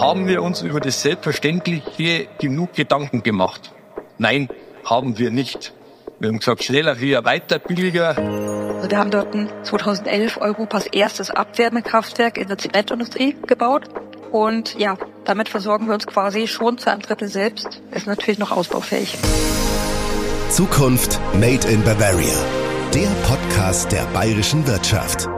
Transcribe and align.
Haben 0.00 0.26
wir 0.26 0.42
uns 0.42 0.62
über 0.62 0.80
das 0.80 1.02
Selbstverständliche 1.02 2.26
genug 2.38 2.72
Gedanken 2.72 3.22
gemacht? 3.22 3.70
Nein, 4.16 4.48
haben 4.82 5.18
wir 5.18 5.30
nicht. 5.30 5.74
Wir 6.18 6.30
haben 6.30 6.38
gesagt, 6.38 6.64
schneller, 6.64 6.98
höher, 6.98 7.26
weiter, 7.26 7.58
billiger. 7.58 8.16
Also 8.16 8.90
wir 8.90 8.96
haben 8.96 9.10
dort 9.10 9.36
2011 9.62 10.38
Europas 10.38 10.86
erstes 10.86 11.30
Abwärmekraftwerk 11.30 12.38
in 12.38 12.48
der 12.48 12.56
Zementindustrie 12.56 13.36
gebaut. 13.46 13.90
Und 14.32 14.78
ja, 14.78 14.96
damit 15.26 15.50
versorgen 15.50 15.86
wir 15.86 15.92
uns 15.92 16.06
quasi 16.06 16.46
schon 16.46 16.78
zu 16.78 16.90
einem 16.90 17.02
Drittel 17.02 17.28
selbst. 17.28 17.82
Ist 17.90 18.06
natürlich 18.06 18.38
noch 18.38 18.52
ausbaufähig. 18.52 19.18
Zukunft 20.48 21.20
Made 21.34 21.68
in 21.68 21.84
Bavaria. 21.84 22.38
Der 22.94 23.08
Podcast 23.28 23.92
der 23.92 24.04
bayerischen 24.14 24.66
Wirtschaft. 24.66 25.28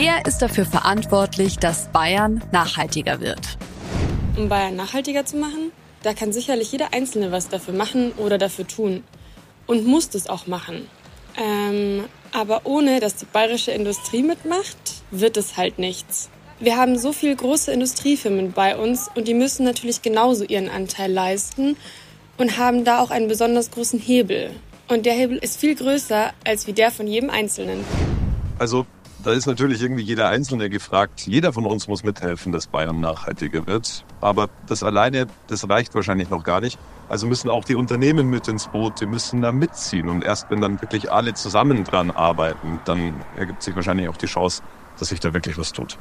Wer 0.00 0.24
ist 0.26 0.38
dafür 0.38 0.64
verantwortlich, 0.64 1.56
dass 1.56 1.88
Bayern 1.88 2.40
nachhaltiger 2.52 3.20
wird? 3.20 3.58
Um 4.36 4.48
Bayern 4.48 4.76
nachhaltiger 4.76 5.26
zu 5.26 5.36
machen, 5.38 5.72
da 6.04 6.14
kann 6.14 6.32
sicherlich 6.32 6.70
jeder 6.70 6.94
Einzelne 6.94 7.32
was 7.32 7.48
dafür 7.48 7.74
machen 7.74 8.12
oder 8.12 8.38
dafür 8.38 8.64
tun. 8.64 9.02
Und 9.66 9.84
muss 9.88 10.08
das 10.08 10.28
auch 10.28 10.46
machen. 10.46 10.86
Ähm, 11.36 12.04
aber 12.30 12.60
ohne, 12.62 13.00
dass 13.00 13.16
die 13.16 13.24
bayerische 13.24 13.72
Industrie 13.72 14.22
mitmacht, 14.22 14.76
wird 15.10 15.36
es 15.36 15.56
halt 15.56 15.80
nichts. 15.80 16.30
Wir 16.60 16.76
haben 16.76 16.96
so 16.96 17.12
viele 17.12 17.34
große 17.34 17.72
Industriefirmen 17.72 18.52
bei 18.52 18.76
uns 18.76 19.10
und 19.16 19.26
die 19.26 19.34
müssen 19.34 19.64
natürlich 19.64 20.00
genauso 20.00 20.44
ihren 20.44 20.68
Anteil 20.68 21.10
leisten 21.10 21.76
und 22.36 22.56
haben 22.56 22.84
da 22.84 23.00
auch 23.00 23.10
einen 23.10 23.26
besonders 23.26 23.72
großen 23.72 23.98
Hebel. 23.98 24.52
Und 24.86 25.06
der 25.06 25.14
Hebel 25.14 25.38
ist 25.38 25.58
viel 25.58 25.74
größer 25.74 26.34
als 26.46 26.68
wie 26.68 26.72
der 26.72 26.92
von 26.92 27.08
jedem 27.08 27.30
Einzelnen. 27.30 27.84
Also 28.60 28.86
da 29.24 29.32
ist 29.32 29.46
natürlich 29.46 29.82
irgendwie 29.82 30.02
jeder 30.02 30.28
Einzelne 30.28 30.70
gefragt. 30.70 31.26
Jeder 31.26 31.52
von 31.52 31.66
uns 31.66 31.88
muss 31.88 32.04
mithelfen, 32.04 32.52
dass 32.52 32.68
Bayern 32.68 33.00
nachhaltiger 33.00 33.66
wird. 33.66 34.04
Aber 34.20 34.48
das 34.66 34.82
alleine, 34.82 35.26
das 35.48 35.68
reicht 35.68 35.94
wahrscheinlich 35.94 36.30
noch 36.30 36.44
gar 36.44 36.60
nicht. 36.60 36.78
Also 37.08 37.26
müssen 37.26 37.50
auch 37.50 37.64
die 37.64 37.74
Unternehmen 37.74 38.28
mit 38.30 38.48
ins 38.48 38.68
Boot, 38.68 39.00
die 39.00 39.06
müssen 39.06 39.42
da 39.42 39.50
mitziehen. 39.50 40.08
Und 40.08 40.22
erst 40.22 40.50
wenn 40.50 40.60
dann 40.60 40.80
wirklich 40.80 41.10
alle 41.10 41.34
zusammen 41.34 41.84
dran 41.84 42.10
arbeiten, 42.10 42.80
dann 42.84 43.14
ergibt 43.36 43.62
sich 43.62 43.74
wahrscheinlich 43.74 44.08
auch 44.08 44.16
die 44.16 44.26
Chance, 44.26 44.62
dass 44.98 45.08
sich 45.08 45.20
da 45.20 45.34
wirklich 45.34 45.58
was 45.58 45.72
tut. 45.72 45.98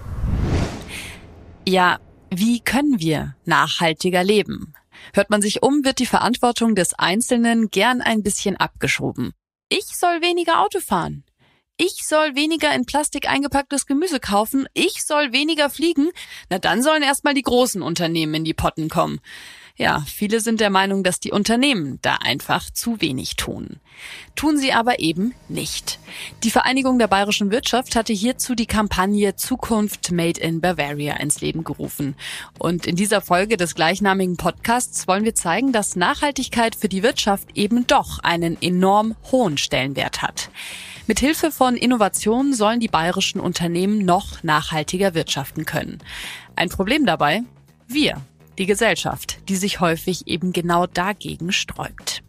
Ja, 1.68 1.98
wie 2.30 2.60
können 2.60 3.00
wir 3.00 3.36
nachhaltiger 3.46 4.24
leben? 4.24 4.74
Hört 5.14 5.30
man 5.30 5.42
sich 5.42 5.64
um, 5.64 5.84
wird 5.86 6.00
die 6.00 6.06
Verantwortung 6.06 6.76
des 6.76 6.94
Einzelnen 6.94 7.70
gern 7.72 8.02
ein 8.02 8.22
bisschen 8.22 8.58
abgeschoben. 8.58 9.32
Ich 9.70 9.86
soll 9.86 10.22
weniger 10.22 10.62
Auto 10.62 10.80
fahren 10.80 11.24
ich 11.78 12.06
soll 12.08 12.36
weniger 12.36 12.74
in 12.74 12.86
Plastik 12.86 13.30
eingepacktes 13.30 13.86
Gemüse 13.86 14.20
kaufen, 14.20 14.68
ich 14.74 15.06
soll 15.06 15.32
weniger 15.32 15.70
fliegen, 15.70 16.10
na 16.50 16.58
dann 16.58 16.82
sollen 16.82 17.04
erstmal 17.04 17.36
die 17.36 17.44
großen 17.44 17.82
Unternehmen 17.82 18.34
in 18.34 18.44
die 18.44 18.56
Potten 18.56 18.90
kommen. 18.90 19.22
Ja, 19.80 20.04
viele 20.08 20.40
sind 20.40 20.60
der 20.60 20.72
Meinung, 20.72 21.04
dass 21.04 21.20
die 21.20 21.32
Unternehmen 21.32 22.00
da 22.02 22.16
einfach 22.16 22.72
zu 22.72 23.00
wenig 23.00 23.36
tun. 23.36 23.80
Tun 24.36 24.58
sie 24.58 24.74
aber 24.74 25.00
eben 25.00 25.36
nicht. 25.50 26.00
Die 26.44 26.50
Vereinigung 26.50 26.98
der 26.98 27.08
bayerischen 27.08 27.52
Wirtschaft 27.52 27.96
hatte 27.96 28.12
hierzu 28.12 28.56
die 28.56 28.66
Kampagne 28.66 29.36
Zukunft 29.36 30.12
Made 30.12 30.42
in 30.42 30.62
Bavaria 30.62 31.18
ins 31.18 31.42
Leben 31.42 31.64
gerufen. 31.64 32.16
Und 32.58 32.88
in 32.88 32.96
dieser 32.96 33.22
Folge 33.22 33.56
des 33.56 33.76
gleichnamigen 33.76 34.36
Podcasts 34.36 35.08
wollen 35.08 35.26
wir 35.26 35.36
zeigen, 35.36 35.72
dass 35.74 35.96
Nachhaltigkeit 35.96 36.76
für 36.76 36.90
die 36.90 37.04
Wirtschaft 37.04 37.56
eben 37.56 37.86
doch 37.86 38.18
einen 38.18 38.60
enorm 38.60 39.16
hohen 39.32 39.60
Stellenwert 39.60 40.24
hat. 40.24 40.50
Mit 41.08 41.22
Hilfe 41.22 41.52
von 41.54 41.78
Innovationen 41.78 42.54
sollen 42.54 42.82
die 42.82 42.90
bayerischen 42.90 43.40
Unternehmen 43.40 44.04
noch 44.04 44.44
nachhaltiger 44.44 45.14
wirtschaften 45.14 45.64
können. 45.64 46.00
Ein 46.58 46.68
Problem 46.68 47.06
dabei? 47.06 47.44
Wir, 47.88 48.22
die 48.58 48.66
Gesellschaft, 48.66 49.40
die 49.48 49.56
sich 49.56 49.80
häufig 49.80 50.28
eben 50.28 50.52
genau 50.52 50.86
dagegen 50.86 51.54
sträubt. 51.54 52.24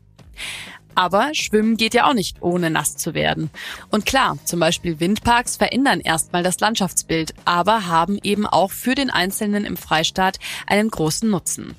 Aber 0.94 1.30
Schwimmen 1.32 1.76
geht 1.76 1.92
ja 1.92 2.08
auch 2.08 2.14
nicht, 2.14 2.40
ohne 2.40 2.70
nass 2.70 2.96
zu 2.96 3.14
werden. 3.14 3.50
Und 3.90 4.06
klar, 4.06 4.38
zum 4.44 4.60
Beispiel 4.60 5.00
Windparks 5.00 5.56
verändern 5.56 5.98
erstmal 5.98 6.44
das 6.44 6.60
Landschaftsbild, 6.60 7.34
aber 7.44 7.86
haben 7.86 8.20
eben 8.22 8.46
auch 8.46 8.70
für 8.70 8.94
den 8.94 9.10
Einzelnen 9.10 9.64
im 9.64 9.76
Freistaat 9.76 10.38
einen 10.68 10.88
großen 10.88 11.28
Nutzen. 11.28 11.74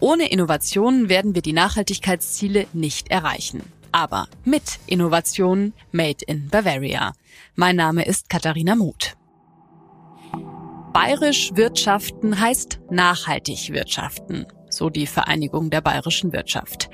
Ohne 0.00 0.30
Innovationen 0.30 1.08
werden 1.08 1.34
wir 1.34 1.40
die 1.40 1.54
Nachhaltigkeitsziele 1.54 2.66
nicht 2.74 3.10
erreichen 3.10 3.62
aber 3.92 4.28
mit 4.44 4.78
Innovationen 4.86 5.72
made 5.92 6.24
in 6.26 6.48
Bavaria. 6.48 7.12
Mein 7.54 7.76
Name 7.76 8.04
ist 8.04 8.28
Katharina 8.28 8.74
Muth. 8.74 9.16
Bayerisch 10.92 11.50
wirtschaften 11.54 12.40
heißt 12.40 12.80
nachhaltig 12.90 13.72
wirtschaften 13.72 14.46
so 14.76 14.90
die 14.90 15.06
Vereinigung 15.06 15.70
der 15.70 15.80
bayerischen 15.80 16.32
Wirtschaft. 16.32 16.88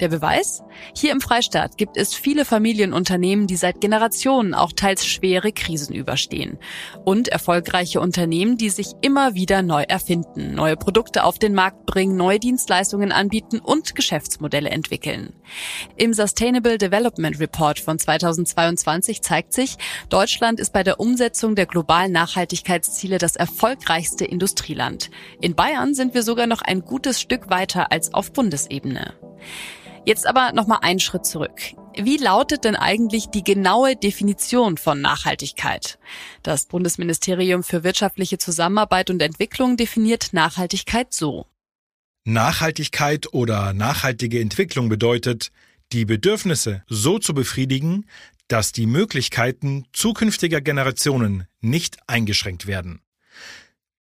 Der 0.00 0.08
Beweis? 0.08 0.62
Hier 0.96 1.12
im 1.12 1.20
Freistaat 1.20 1.76
gibt 1.76 1.96
es 1.96 2.14
viele 2.14 2.44
Familienunternehmen, 2.44 3.46
die 3.46 3.56
seit 3.56 3.80
Generationen 3.80 4.54
auch 4.54 4.72
teils 4.72 5.06
schwere 5.06 5.52
Krisen 5.52 5.94
überstehen. 5.94 6.58
Und 7.04 7.28
erfolgreiche 7.28 8.00
Unternehmen, 8.00 8.56
die 8.56 8.70
sich 8.70 8.92
immer 9.02 9.34
wieder 9.34 9.62
neu 9.62 9.82
erfinden, 9.82 10.54
neue 10.54 10.76
Produkte 10.76 11.24
auf 11.24 11.38
den 11.38 11.54
Markt 11.54 11.86
bringen, 11.86 12.16
neue 12.16 12.40
Dienstleistungen 12.40 13.12
anbieten 13.12 13.58
und 13.58 13.94
Geschäftsmodelle 13.94 14.70
entwickeln. 14.70 15.32
Im 15.96 16.12
Sustainable 16.12 16.78
Development 16.78 17.38
Report 17.38 17.78
von 17.78 17.98
2022 17.98 19.22
zeigt 19.22 19.52
sich, 19.52 19.76
Deutschland 20.08 20.60
ist 20.60 20.72
bei 20.72 20.82
der 20.82 21.00
Umsetzung 21.00 21.54
der 21.54 21.66
globalen 21.66 22.12
Nachhaltigkeitsziele 22.12 23.18
das 23.18 23.36
erfolgreichste 23.36 24.24
Industrieland. 24.24 25.10
In 25.40 25.54
Bayern 25.54 25.94
sind 25.94 26.14
wir 26.14 26.22
sogar 26.22 26.46
noch 26.46 26.62
ein 26.62 26.80
gutes 26.80 27.20
Stück 27.26 27.50
weiter 27.50 27.90
als 27.90 28.14
auf 28.14 28.32
Bundesebene. 28.32 29.14
Jetzt 30.04 30.28
aber 30.28 30.52
nochmal 30.52 30.78
einen 30.82 31.00
Schritt 31.00 31.26
zurück. 31.26 31.60
Wie 31.98 32.18
lautet 32.18 32.62
denn 32.62 32.76
eigentlich 32.76 33.30
die 33.30 33.42
genaue 33.42 33.96
Definition 33.96 34.76
von 34.78 35.00
Nachhaltigkeit? 35.00 35.98
Das 36.44 36.66
Bundesministerium 36.66 37.64
für 37.64 37.82
wirtschaftliche 37.82 38.38
Zusammenarbeit 38.38 39.10
und 39.10 39.20
Entwicklung 39.20 39.76
definiert 39.76 40.32
Nachhaltigkeit 40.32 41.12
so. 41.12 41.46
Nachhaltigkeit 42.24 43.32
oder 43.32 43.72
nachhaltige 43.72 44.40
Entwicklung 44.40 44.88
bedeutet, 44.88 45.50
die 45.92 46.04
Bedürfnisse 46.04 46.84
so 46.86 47.18
zu 47.18 47.34
befriedigen, 47.34 48.06
dass 48.46 48.70
die 48.70 48.86
Möglichkeiten 48.86 49.86
zukünftiger 49.92 50.60
Generationen 50.60 51.48
nicht 51.60 51.98
eingeschränkt 52.06 52.68
werden. 52.68 53.00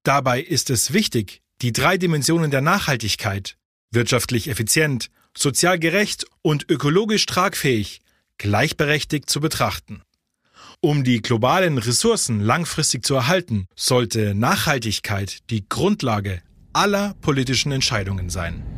Dabei 0.03 0.41
ist 0.41 0.69
es 0.69 0.93
wichtig, 0.93 1.41
die 1.61 1.73
drei 1.73 1.97
Dimensionen 1.97 2.51
der 2.51 2.61
Nachhaltigkeit 2.61 3.57
wirtschaftlich 3.91 4.49
effizient, 4.49 5.09
sozial 5.37 5.79
gerecht 5.79 6.25
und 6.41 6.69
ökologisch 6.69 7.25
tragfähig 7.25 8.01
gleichberechtigt 8.37 9.29
zu 9.29 9.39
betrachten. 9.39 10.01
Um 10.81 11.03
die 11.03 11.21
globalen 11.21 11.77
Ressourcen 11.77 12.41
langfristig 12.41 13.05
zu 13.05 13.15
erhalten, 13.15 13.67
sollte 13.75 14.35
Nachhaltigkeit 14.35 15.49
die 15.49 15.67
Grundlage 15.67 16.41
aller 16.73 17.15
politischen 17.21 17.71
Entscheidungen 17.71 18.29
sein. 18.29 18.74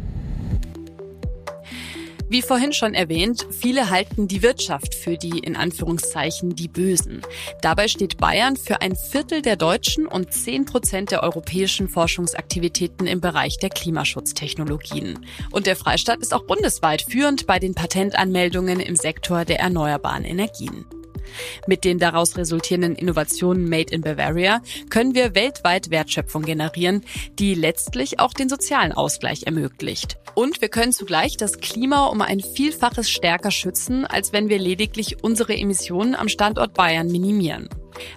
Wie 2.29 2.41
vorhin 2.41 2.73
schon 2.73 2.93
erwähnt, 2.93 3.47
viele 3.51 3.89
halten 3.89 4.27
die 4.27 4.41
Wirtschaft 4.41 4.93
für 4.95 5.17
die 5.17 5.39
in 5.39 5.55
Anführungszeichen 5.55 6.55
die 6.55 6.67
Bösen. 6.67 7.21
Dabei 7.61 7.87
steht 7.87 8.17
Bayern 8.17 8.57
für 8.57 8.81
ein 8.81 8.97
Viertel 8.97 9.41
der 9.41 9.55
deutschen 9.55 10.07
und 10.07 10.33
zehn 10.33 10.65
Prozent 10.65 11.11
der 11.11 11.23
europäischen 11.23 11.87
Forschungsaktivitäten 11.87 13.07
im 13.07 13.21
Bereich 13.21 13.59
der 13.59 13.69
Klimaschutztechnologien. 13.69 15.25
Und 15.51 15.67
der 15.67 15.77
Freistaat 15.77 16.19
ist 16.19 16.33
auch 16.33 16.43
bundesweit 16.43 17.01
führend 17.01 17.47
bei 17.47 17.59
den 17.59 17.73
Patentanmeldungen 17.73 18.81
im 18.81 18.97
Sektor 18.97 19.45
der 19.45 19.61
erneuerbaren 19.61 20.25
Energien. 20.25 20.85
Mit 21.67 21.83
den 21.83 21.99
daraus 21.99 22.37
resultierenden 22.37 22.95
Innovationen 22.95 23.69
Made 23.69 23.93
in 23.93 24.01
Bavaria 24.01 24.61
können 24.89 25.15
wir 25.15 25.35
weltweit 25.35 25.89
Wertschöpfung 25.89 26.43
generieren, 26.43 27.03
die 27.39 27.53
letztlich 27.53 28.19
auch 28.19 28.33
den 28.33 28.49
sozialen 28.49 28.91
Ausgleich 28.91 29.43
ermöglicht. 29.43 30.17
Und 30.35 30.61
wir 30.61 30.69
können 30.69 30.93
zugleich 30.93 31.37
das 31.37 31.59
Klima 31.59 32.07
um 32.07 32.21
ein 32.21 32.41
Vielfaches 32.41 33.09
stärker 33.09 33.51
schützen, 33.51 34.05
als 34.05 34.33
wenn 34.33 34.49
wir 34.49 34.59
lediglich 34.59 35.23
unsere 35.23 35.55
Emissionen 35.55 36.15
am 36.15 36.29
Standort 36.29 36.73
Bayern 36.73 37.07
minimieren. 37.07 37.69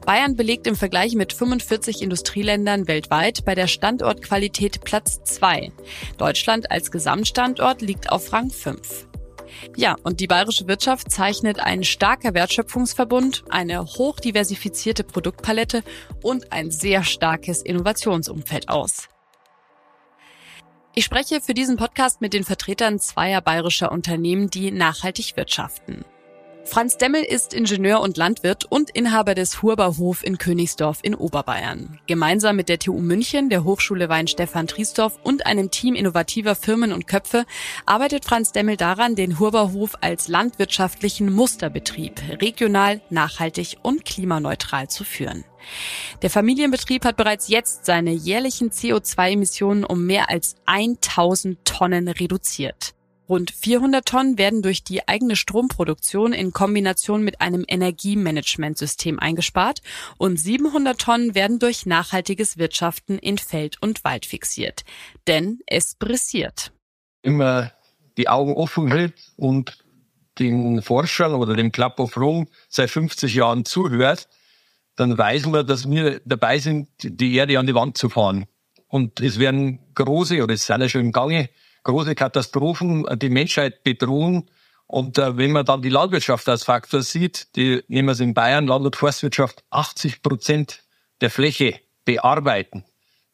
Bayern 0.05 0.37
belegt 0.37 0.67
im 0.67 0.76
Vergleich 0.76 1.14
mit 1.14 1.32
45 1.32 2.03
Industrieländern 2.03 2.87
weltweit 2.87 3.44
bei 3.44 3.55
der 3.55 3.67
Standortqualität 3.67 4.82
Platz 4.82 5.23
2. 5.25 5.73
Deutschland 6.19 6.70
als 6.70 6.91
Gesamtstandort 6.91 7.81
liegt 7.81 8.11
auf 8.11 8.32
Rang 8.32 8.50
5. 8.50 9.09
Ja, 9.76 9.97
und 10.02 10.20
die 10.20 10.26
bayerische 10.26 10.69
Wirtschaft 10.69 11.11
zeichnet 11.11 11.61
ein 11.61 11.85
starker 11.85 12.35
Wertschöpfungsverbund, 12.35 13.44
eine 13.49 13.85
hochdiversifizierte 13.85 15.05
Produktpalette 15.05 15.82
und 16.23 16.52
ein 16.52 16.70
sehr 16.70 17.05
starkes 17.05 17.62
Innovationsumfeld 17.62 18.69
aus. 18.69 19.08
Ich 20.94 21.05
spreche 21.05 21.41
für 21.41 21.55
diesen 21.55 21.76
Podcast 21.76 22.20
mit 22.20 22.35
den 22.35 22.44
Vertretern 22.44 22.99
zweier 22.99 23.41
bayerischer 23.41 23.93
Unternehmen, 23.93 24.50
die 24.50 24.73
nachhaltig 24.73 25.37
wirtschaften. 25.37 26.05
Franz 26.64 26.98
Demmel 26.98 27.24
ist 27.24 27.52
Ingenieur 27.52 28.00
und 28.00 28.16
Landwirt 28.16 28.64
und 28.64 28.90
Inhaber 28.90 29.34
des 29.34 29.62
Hurberhof 29.62 30.22
in 30.22 30.38
Königsdorf 30.38 31.00
in 31.02 31.14
Oberbayern. 31.14 31.98
Gemeinsam 32.06 32.56
mit 32.56 32.68
der 32.68 32.78
TU 32.78 33.00
München, 33.00 33.48
der 33.48 33.64
Hochschule 33.64 34.08
Weinstefan 34.08 34.66
Triesdorf 34.66 35.18
und 35.24 35.46
einem 35.46 35.70
Team 35.70 35.94
innovativer 35.94 36.54
Firmen 36.54 36.92
und 36.92 37.06
Köpfe 37.06 37.44
arbeitet 37.86 38.24
Franz 38.24 38.52
Demmel 38.52 38.76
daran, 38.76 39.16
den 39.16 39.38
Hurberhof 39.38 39.96
als 40.00 40.28
landwirtschaftlichen 40.28 41.32
Musterbetrieb 41.32 42.20
regional, 42.40 43.00
nachhaltig 43.10 43.78
und 43.82 44.04
klimaneutral 44.04 44.88
zu 44.88 45.02
führen. 45.02 45.44
Der 46.22 46.30
Familienbetrieb 46.30 47.04
hat 47.04 47.16
bereits 47.16 47.48
jetzt 47.48 47.84
seine 47.84 48.12
jährlichen 48.12 48.70
CO2-Emissionen 48.70 49.84
um 49.84 50.06
mehr 50.06 50.30
als 50.30 50.56
1000 50.66 51.64
Tonnen 51.64 52.08
reduziert. 52.08 52.94
Rund 53.31 53.53
400 53.53 54.05
Tonnen 54.05 54.38
werden 54.38 54.61
durch 54.61 54.82
die 54.82 55.06
eigene 55.06 55.37
Stromproduktion 55.37 56.32
in 56.32 56.53
Kombination 56.53 57.23
mit 57.23 57.41
einem 57.41 57.65
Energiemanagementsystem 57.69 59.21
eingespart 59.21 59.82
und 60.19 60.37
700 60.37 61.00
Tonnen 61.00 61.37
werden 61.37 61.61
durch 61.61 61.87
nachhaltiges 61.87 62.59
Wirtschaften 62.59 63.21
in 63.21 63.38
Feld 63.38 63.81
und 63.81 64.03
Wald 64.03 64.27
fixiert. 64.27 64.82
Denn 65.29 65.61
es 65.69 65.94
pressiert. 65.94 66.73
Immer 67.23 67.71
die 68.17 68.29
Augen 68.29 68.55
offen 68.55 68.88
hält 68.88 69.15
und 69.37 69.79
den 70.41 70.82
Forschern 70.82 71.35
oder 71.35 71.55
dem 71.55 71.71
Club 71.71 72.00
of 72.00 72.17
Rome 72.17 72.49
seit 72.69 72.91
50 72.91 73.32
Jahren 73.32 73.65
zuhört, 73.65 74.29
dann 74.97 75.17
weiß 75.17 75.47
man, 75.47 75.65
dass 75.65 75.88
wir 75.88 76.21
dabei 76.25 76.59
sind, 76.59 76.88
die 77.00 77.37
Erde 77.37 77.61
an 77.61 77.69
die 77.69 77.77
Wand 77.77 77.97
zu 77.97 78.09
fahren. 78.09 78.47
Und 78.88 79.21
es 79.21 79.38
werden 79.38 79.79
große, 79.94 80.43
oder 80.43 80.55
es 80.55 80.67
sind 80.67 80.81
ja 80.81 80.88
schon 80.88 81.03
im 81.03 81.12
Gange, 81.12 81.49
große 81.85 82.15
Katastrophen 82.15 83.06
die 83.19 83.31
Menschheit 83.31 83.82
bedrohen. 83.85 84.50
Und 84.87 85.19
äh, 85.19 85.37
wenn 85.37 85.53
man 85.53 85.65
dann 85.65 85.82
die 85.82 85.88
Landwirtschaft 85.88 86.49
als 86.49 86.65
Faktor 86.65 87.03
sieht, 87.03 87.55
die 87.56 87.82
nehmen 87.88 88.09
wir 88.09 88.12
es 88.12 88.21
in 88.21 88.35
Bayern, 88.35 88.67
Land- 88.67 88.85
und 88.85 88.97
Forstwirtschaft 88.97 89.62
80 89.71 90.23
Prozent 90.23 90.82
der 91.21 91.31
Fläche 91.31 91.79
bearbeiten, 92.05 92.85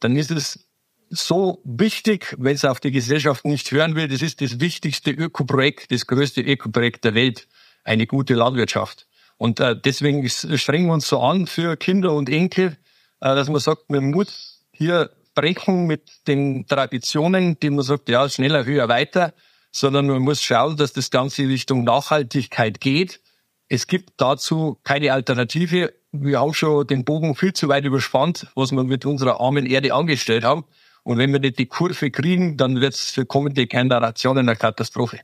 dann 0.01 0.17
ist 0.17 0.31
es 0.31 0.67
so 1.09 1.63
wichtig, 1.65 2.35
wenn 2.39 2.55
es 2.55 2.65
auf 2.65 2.81
die 2.81 2.91
Gesellschaft 2.91 3.45
nicht 3.45 3.71
hören 3.71 3.95
will, 3.95 4.09
das 4.09 4.23
ist 4.23 4.41
das 4.41 4.61
wichtigste 4.61 5.13
Ökoprojekt, 5.13 5.93
das 5.93 6.07
größte 6.07 6.43
Ökoprojekt 6.43 7.05
der 7.05 7.15
Welt, 7.15 7.47
eine 7.85 8.07
gute 8.07 8.35
Landwirtschaft. 8.35 9.07
Und 9.39 9.61
äh, 9.61 9.77
deswegen 9.79 10.29
strengen 10.29 10.87
wir 10.87 10.95
uns 10.95 11.09
so 11.09 11.21
an 11.21 11.47
für 11.47 11.77
Kinder 11.77 12.13
und 12.13 12.29
Enkel, 12.29 12.77
äh, 13.21 13.35
dass 13.35 13.49
man 13.49 13.61
sagt, 13.61 13.91
man 13.91 14.11
muss 14.11 14.65
hier 14.73 15.11
brechen 15.37 15.87
mit 15.87 16.27
den 16.27 16.67
Traditionen, 16.67 17.61
die 17.61 17.71
man 17.71 17.85
sagt, 17.85 18.09
ja, 18.09 18.29
schneller, 18.29 18.65
höher, 18.65 18.89
weiter, 18.89 19.33
sondern 19.71 20.09
man 20.09 20.23
muss 20.23 20.43
schauen, 20.43 20.77
dass 20.77 20.93
das 20.93 21.11
Ganze 21.11 21.43
Richtung 21.43 21.85
Nachhaltigkeit 21.85 22.81
geht. 22.81 23.21
Es 23.69 23.87
gibt 23.87 24.15
dazu 24.17 24.79
keine 24.83 25.13
Alternative. 25.13 25.93
Wir 26.11 26.41
haben 26.41 26.55
schon 26.55 26.87
den 26.87 27.05
Bogen 27.05 27.37
viel 27.37 27.53
zu 27.53 27.69
weit 27.69 27.85
überspannt, 27.85 28.49
was 28.57 28.73
wir 28.73 28.83
mit 28.83 29.05
unserer 29.05 29.41
armen 29.41 29.67
Erde 29.67 29.95
angestellt 29.95 30.43
haben. 30.43 30.65
Und 31.05 31.19
wenn 31.19 31.33
wir 31.33 31.39
nicht 31.39 31.59
die 31.59 31.67
Kurve 31.67 32.11
kriegen, 32.11 32.57
dann 32.57 32.81
wird 32.81 32.95
es 32.95 33.11
für 33.11 33.27
kommende 33.27 33.67
Generationen 33.67 34.49
eine 34.49 34.57
Katastrophe. 34.57 35.21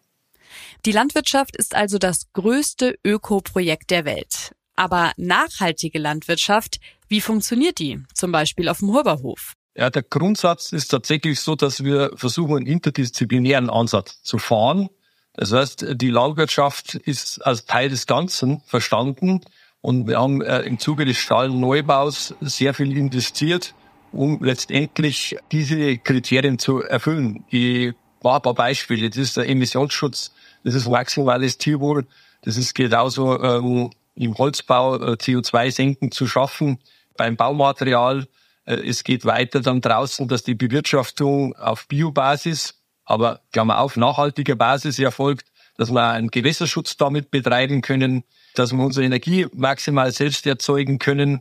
Die 0.85 0.93
Landwirtschaft 0.93 1.57
ist 1.57 1.75
also 1.75 1.99
das 1.99 2.33
größte 2.33 2.99
Ökoprojekt 3.05 3.91
der 3.91 4.05
Welt. 4.05 4.53
Aber 4.77 5.13
nachhaltige 5.17 5.99
Landwirtschaft, 5.99 6.79
wie 7.09 7.21
funktioniert 7.21 7.79
die? 7.79 8.01
Zum 8.15 8.33
Beispiel 8.33 8.69
auf 8.69 8.79
dem 8.79 8.93
Hurberhof. 8.93 9.55
Ja, 9.75 9.89
der 9.89 10.03
Grundsatz 10.03 10.73
ist 10.73 10.89
tatsächlich 10.89 11.41
so, 11.41 11.55
dass 11.55 11.83
wir 11.83 12.11
versuchen, 12.15 12.59
einen 12.59 12.67
interdisziplinären 12.67 13.71
Ansatz 13.71 14.23
zu 14.23 14.39
fahren. 14.39 14.91
Das 15.35 15.53
heißt, 15.53 15.87
die 15.95 16.11
Landwirtschaft 16.11 16.95
ist 16.95 17.39
als 17.47 17.65
Teil 17.65 17.89
des 17.89 18.07
Ganzen 18.07 18.61
verstanden 18.67 19.41
und 19.81 20.07
wir 20.07 20.21
haben 20.21 20.43
äh, 20.43 20.61
im 20.61 20.79
Zuge 20.79 21.07
des 21.07 21.17
Stallneubaus 21.17 22.35
sehr 22.43 22.75
viel 22.75 22.97
investiert, 22.97 23.75
um 24.13 24.45
letztendlich 24.45 25.37
diese 25.51 25.97
Kriterien 25.97 26.59
zu 26.59 26.83
erfüllen. 26.83 27.45
Ich 27.49 27.95
war 28.21 28.37
ein 28.37 28.43
paar 28.43 28.55
Beispiele. 28.55 29.09
Das 29.09 29.17
ist 29.17 29.39
der 29.39 29.49
Emissionsschutz, 29.49 30.33
das 30.65 30.75
ist 30.75 30.87
maximales 30.87 31.57
Tierwohl, 31.57 32.07
das 32.43 32.59
ist 32.59 32.75
genauso 32.75 33.43
ähm, 33.43 33.91
im 34.15 34.37
Holzbau 34.37 34.97
äh, 34.97 35.13
CO2-Senken 35.13 36.13
zu 36.13 36.27
schaffen, 36.27 36.79
beim 37.17 37.37
Baumaterial 37.37 38.27
es 38.65 39.05
geht 39.05 39.25
weiter 39.25 39.61
dann 39.61 39.81
draußen, 39.81 40.29
dass 40.29 40.43
die 40.43 40.55
Bewirtschaftung 40.55 41.55
auf 41.57 41.89
Biobasis, 41.89 42.83
aber 43.05 43.41
Klammer 43.53 43.79
auf, 43.79 43.97
nachhaltiger 43.97 44.55
Basis 44.55 44.99
erfolgt, 44.99 45.47
dass 45.77 45.91
wir 45.91 46.11
einen 46.11 46.29
Gewässerschutz 46.29 46.97
damit 46.97 47.31
betreiben 47.31 47.83
können, 47.83 48.25
dass 48.55 48.73
wir 48.73 48.85
unsere 48.85 49.07
Energie 49.07 49.47
maximal 49.53 50.13
selbst 50.13 50.47
erzeugen 50.47 50.99
können, 50.99 51.41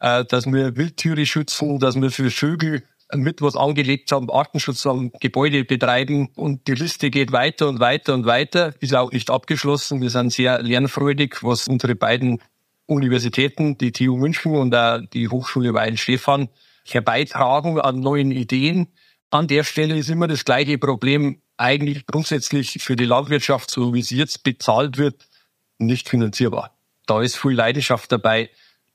äh, 0.00 0.24
dass 0.24 0.46
wir 0.46 0.76
Wildtiere 0.76 1.24
schützen, 1.26 1.78
dass 1.78 2.00
wir 2.00 2.10
für 2.10 2.30
Vögel 2.30 2.82
mit 3.14 3.40
was 3.40 3.56
angelegt 3.56 4.12
haben, 4.12 4.30
Artenschutz 4.30 4.84
am 4.86 5.10
Gebäude 5.20 5.64
betreiben 5.64 6.28
und 6.34 6.68
die 6.68 6.74
Liste 6.74 7.10
geht 7.10 7.32
weiter 7.32 7.68
und 7.68 7.80
weiter 7.80 8.12
und 8.12 8.26
weiter, 8.26 8.74
ist 8.80 8.94
auch 8.94 9.12
nicht 9.12 9.30
abgeschlossen. 9.30 10.02
Wir 10.02 10.10
sind 10.10 10.32
sehr 10.32 10.62
lernfreudig, 10.62 11.42
was 11.42 11.68
unsere 11.68 11.94
beiden 11.94 12.40
Universitäten, 12.88 13.76
die 13.76 13.92
TU 13.92 14.16
München 14.16 14.56
und 14.56 14.74
auch 14.74 15.00
die 15.12 15.28
Hochschule 15.28 15.74
Weihenstephan 15.74 16.48
herbeitragen 16.86 17.78
an 17.80 18.00
neuen 18.00 18.30
Ideen. 18.30 18.88
An 19.30 19.46
der 19.46 19.62
Stelle 19.62 19.96
ist 19.96 20.08
immer 20.08 20.26
das 20.26 20.44
gleiche 20.44 20.78
Problem, 20.78 21.42
eigentlich 21.58 22.06
grundsätzlich 22.06 22.78
für 22.80 22.96
die 22.96 23.04
Landwirtschaft, 23.04 23.70
so 23.70 23.92
wie 23.92 24.02
sie 24.02 24.16
jetzt 24.16 24.42
bezahlt 24.42 24.96
wird, 24.96 25.28
nicht 25.76 26.08
finanzierbar. 26.08 26.78
Da 27.06 27.20
ist 27.20 27.36
viel 27.36 27.52
Leidenschaft 27.52 28.10
dabei, 28.10 28.50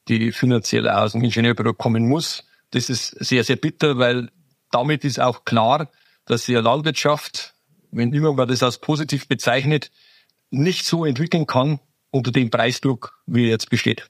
die 0.08 0.32
finanziell 0.32 0.90
aus 0.90 1.12
dem 1.12 1.24
Ingenieurbüro 1.24 1.74
kommen 1.74 2.08
muss. 2.08 2.44
Das 2.72 2.90
ist 2.90 3.10
sehr, 3.24 3.44
sehr 3.44 3.58
bitter, 3.58 4.00
weil 4.00 4.32
damit 4.72 5.06
ist 5.06 5.20
auch 5.20 5.46
klar, 5.46 5.92
dass 6.26 6.46
die 6.46 6.56
Landwirtschaft, 6.56 7.54
wenn 7.92 8.12
immer 8.12 8.34
man 8.34 8.48
das 8.48 8.64
als 8.64 8.80
positiv 8.80 9.28
bezeichnet, 9.28 9.92
nicht 10.50 10.86
so 10.86 11.06
entwickeln 11.06 11.46
kann, 11.46 11.80
unter 12.14 12.32
dem 12.32 12.50
Preisdruck, 12.50 13.20
wie 13.26 13.46
er 13.46 13.50
jetzt 13.50 13.70
besteht. 13.70 14.08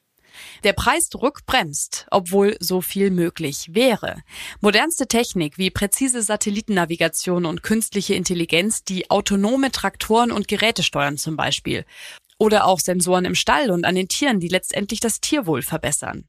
Der 0.64 0.72
Preisdruck 0.72 1.46
bremst, 1.46 2.06
obwohl 2.10 2.56
so 2.60 2.80
viel 2.80 3.10
möglich 3.10 3.68
wäre. 3.70 4.22
Modernste 4.60 5.06
Technik 5.06 5.58
wie 5.58 5.70
präzise 5.70 6.22
Satellitennavigation 6.22 7.46
und 7.46 7.62
künstliche 7.62 8.14
Intelligenz, 8.14 8.82
die 8.82 9.10
autonome 9.10 9.70
Traktoren 9.70 10.32
und 10.32 10.48
Geräte 10.48 10.82
steuern 10.82 11.18
zum 11.18 11.36
Beispiel. 11.36 11.84
Oder 12.36 12.66
auch 12.66 12.80
Sensoren 12.80 13.26
im 13.26 13.36
Stall 13.36 13.70
und 13.70 13.84
an 13.84 13.94
den 13.94 14.08
Tieren, 14.08 14.40
die 14.40 14.48
letztendlich 14.48 14.98
das 14.98 15.20
Tierwohl 15.20 15.62
verbessern. 15.62 16.24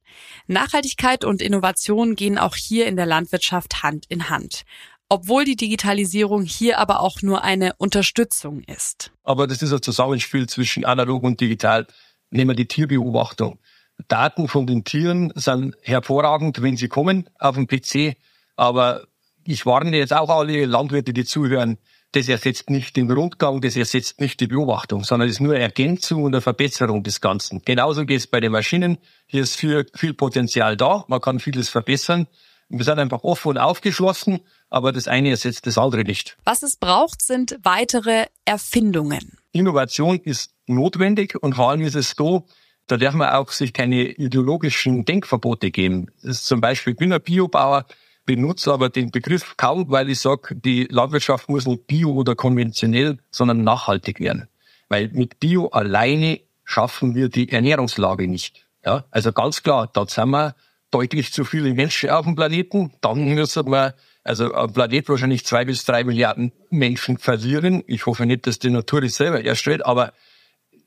Nachhaltigkeit 0.45 1.25
und 1.25 1.41
Innovation 1.41 2.15
gehen 2.15 2.37
auch 2.37 2.55
hier 2.55 2.85
in 2.85 2.95
der 2.95 3.07
Landwirtschaft 3.07 3.81
Hand 3.81 4.05
in 4.07 4.29
Hand 4.29 4.65
obwohl 5.09 5.45
die 5.45 5.55
Digitalisierung 5.55 6.43
hier 6.43 6.79
aber 6.79 7.01
auch 7.01 7.21
nur 7.21 7.43
eine 7.43 7.73
Unterstützung 7.77 8.61
ist. 8.61 9.11
Aber 9.23 9.47
das 9.47 9.61
ist 9.61 9.71
ein 9.71 9.81
Zusammenspiel 9.81 10.47
zwischen 10.47 10.85
analog 10.85 11.23
und 11.23 11.39
digital. 11.39 11.87
Nehmen 12.31 12.51
wir 12.51 12.55
die 12.55 12.67
Tierbeobachtung. 12.67 13.59
Daten 14.07 14.47
von 14.47 14.67
den 14.67 14.83
Tieren 14.83 15.31
sind 15.35 15.75
hervorragend, 15.81 16.61
wenn 16.61 16.75
sie 16.75 16.87
kommen 16.87 17.29
auf 17.39 17.55
dem 17.55 17.67
PC. 17.67 18.17
Aber 18.55 19.05
ich 19.45 19.65
warne 19.65 19.95
jetzt 19.95 20.13
auch 20.13 20.29
alle 20.29 20.65
Landwirte, 20.65 21.13
die 21.13 21.23
zuhören, 21.23 21.77
das 22.11 22.29
ersetzt 22.29 22.69
nicht 22.69 22.95
den 22.95 23.11
Rundgang, 23.11 23.59
das 23.59 23.75
ersetzt 23.75 24.21
nicht 24.21 24.39
die 24.39 24.47
Beobachtung, 24.47 25.03
sondern 25.03 25.27
es 25.27 25.35
ist 25.35 25.41
nur 25.41 25.53
eine 25.53 25.63
Ergänzung 25.63 26.23
und 26.23 26.33
eine 26.33 26.41
Verbesserung 26.41 27.03
des 27.03 27.19
Ganzen. 27.19 27.61
Genauso 27.65 28.05
geht 28.05 28.19
es 28.19 28.27
bei 28.27 28.39
den 28.39 28.53
Maschinen. 28.53 28.97
Hier 29.27 29.43
ist 29.43 29.55
viel, 29.57 29.85
viel 29.93 30.13
Potenzial 30.13 30.77
da. 30.77 31.03
Man 31.09 31.19
kann 31.19 31.39
vieles 31.39 31.67
verbessern. 31.67 32.27
Wir 32.69 32.83
sind 32.83 32.99
einfach 32.99 33.23
offen 33.23 33.49
und 33.49 33.57
aufgeschlossen, 33.57 34.39
aber 34.69 34.91
das 34.91 35.07
eine 35.07 35.29
ersetzt 35.29 35.67
das 35.67 35.77
andere 35.77 36.03
nicht. 36.03 36.37
Was 36.45 36.63
es 36.63 36.77
braucht, 36.77 37.21
sind 37.21 37.59
weitere 37.63 38.25
Erfindungen. 38.43 39.37
Innovation 39.51 40.19
ist 40.19 40.51
notwendig 40.65 41.35
und 41.41 41.53
vor 41.55 41.69
allem 41.69 41.81
ist 41.81 41.95
es 41.95 42.11
so, 42.17 42.47
da 42.87 42.97
darf 42.97 43.13
man 43.13 43.29
auch 43.29 43.51
sich 43.51 43.73
keine 43.73 44.03
ideologischen 44.03 45.05
Denkverbote 45.05 45.71
geben. 45.71 46.07
Das 46.21 46.37
ist 46.37 46.45
zum 46.45 46.61
Beispiel, 46.61 46.93
ich 46.93 46.99
bin 46.99 47.13
ein 47.13 47.21
Biobauer, 47.21 47.85
benutze 48.25 48.73
aber 48.73 48.89
den 48.89 49.11
Begriff 49.11 49.55
kaum, 49.57 49.89
weil 49.89 50.09
ich 50.09 50.19
sage, 50.19 50.55
die 50.55 50.85
Landwirtschaft 50.85 51.49
muss 51.49 51.65
nicht 51.65 51.87
bio 51.87 52.11
oder 52.11 52.35
konventionell, 52.35 53.19
sondern 53.31 53.63
nachhaltig 53.63 54.19
werden. 54.19 54.47
Weil 54.89 55.09
mit 55.09 55.39
Bio 55.39 55.67
alleine 55.67 56.41
schaffen 56.63 57.15
wir 57.15 57.29
die 57.29 57.51
Ernährungslage 57.51 58.27
nicht. 58.27 58.65
Ja, 58.85 59.05
also 59.09 59.31
ganz 59.31 59.63
klar, 59.63 59.89
da 59.91 60.05
sind 60.07 60.29
wir 60.29 60.55
deutlich 60.95 61.33
zu 61.33 61.43
viele 61.43 61.73
Menschen 61.73 62.09
auf 62.09 62.25
dem 62.25 62.35
Planeten. 62.35 62.93
Dann 63.01 63.35
müssen 63.35 63.69
wir 63.69 63.95
also 64.23 64.53
am 64.53 64.71
Planet 64.71 65.09
wahrscheinlich 65.09 65.45
zwei 65.45 65.65
bis 65.65 65.83
drei 65.83 66.05
Milliarden 66.05 66.53
Menschen 66.69 67.17
verlieren. 67.17 67.83
Ich 67.85 68.05
hoffe 68.05 68.25
nicht, 68.25 68.47
dass 68.47 68.59
die 68.59 68.69
Natur 68.69 69.01
das 69.01 69.15
selber 69.15 69.43
erstellt, 69.43 69.85
aber 69.85 70.13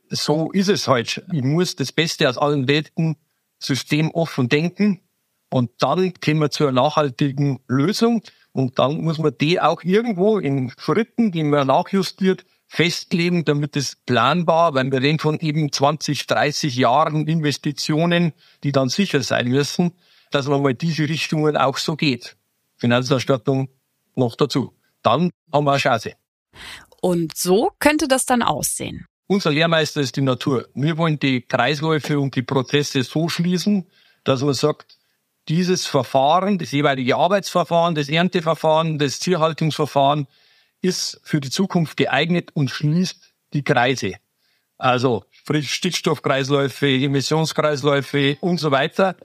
so 0.09 0.51
ist 0.51 0.69
es 0.69 0.89
halt. 0.89 1.23
Ich 1.31 1.43
muss 1.43 1.77
das 1.77 1.93
Beste 1.93 2.27
aus 2.27 2.39
allen 2.39 2.69
Welten 2.69 3.17
systemoffen 3.59 4.49
denken 4.49 5.03
und 5.51 5.71
dann 5.79 6.15
kommen 6.25 6.41
wir 6.41 6.51
zu 6.51 6.65
einer 6.65 6.81
nachhaltigen 6.81 7.61
Lösung 7.69 8.23
und 8.53 8.79
dann 8.79 9.03
muss 9.03 9.19
man 9.19 9.37
die 9.39 9.61
auch 9.61 9.83
irgendwo 9.83 10.39
in 10.39 10.73
Schritten, 10.79 11.33
die 11.33 11.43
man 11.43 11.67
nachjustiert, 11.67 12.47
festlegen, 12.69 13.45
damit 13.45 13.77
es 13.77 13.97
planbar, 13.97 14.75
weil 14.75 14.93
wir 14.93 15.01
reden 15.01 15.19
von 15.19 15.41
eben 15.41 15.73
20, 15.73 16.27
30 16.27 16.77
Jahren 16.77 17.27
Investitionen, 17.27 18.33
die 18.63 18.73
dann 18.73 18.91
sicher 18.91 19.23
sein 19.23 19.49
müssen, 19.49 19.93
dass 20.31 20.47
man 20.47 20.63
mal 20.63 20.75
diese 20.75 21.09
Richtungen 21.09 21.57
auch 21.57 21.79
so 21.79 21.97
geht. 21.97 22.37
Finanzausstattung 22.77 23.69
noch 24.15 24.37
dazu. 24.37 24.75
Dann 25.03 25.31
haben 25.53 25.65
wir 25.65 25.73
eine 25.73 25.81
Chance. 25.81 26.13
Und 27.01 27.37
so 27.37 27.71
könnte 27.79 28.07
das 28.07 28.27
dann 28.27 28.43
aussehen. 28.43 29.07
Unser 29.27 29.51
Lehrmeister 29.51 30.01
ist 30.01 30.17
die 30.17 30.23
Natur. 30.23 30.69
Wir 30.75 30.97
wollen 30.97 31.19
die 31.19 31.43
Kreisläufe 31.43 32.19
und 32.21 32.35
die 32.35 32.43
Prozesse 32.43 33.03
so 33.03 33.29
schließen, 33.29 33.87
dass 34.25 34.43
man 34.43 34.55
sagt, 34.55 34.99
dieses 35.49 35.87
Verfahren, 35.87 36.59
das 36.59 36.73
jeweilige 36.73 37.17
Arbeitsverfahren, 37.17 37.95
das 37.95 38.09
Ernteverfahren, 38.09 38.99
das 38.99 39.19
Tierhaltungsverfahren 39.19 40.27
ist 40.81 41.21
für 41.25 41.41
die 41.41 41.51
Zukunft 41.51 41.97
geeignet 41.97 42.51
und 42.55 42.71
schließt 42.71 43.35
die 43.53 43.65
Kreise. 43.65 44.15
Also 44.77 45.25
Stickstoffkreisläufe, 45.51 46.87
Emissionskreisläufe 46.87 48.37
und 48.41 48.59
so 48.59 48.71
weiter 48.71 49.17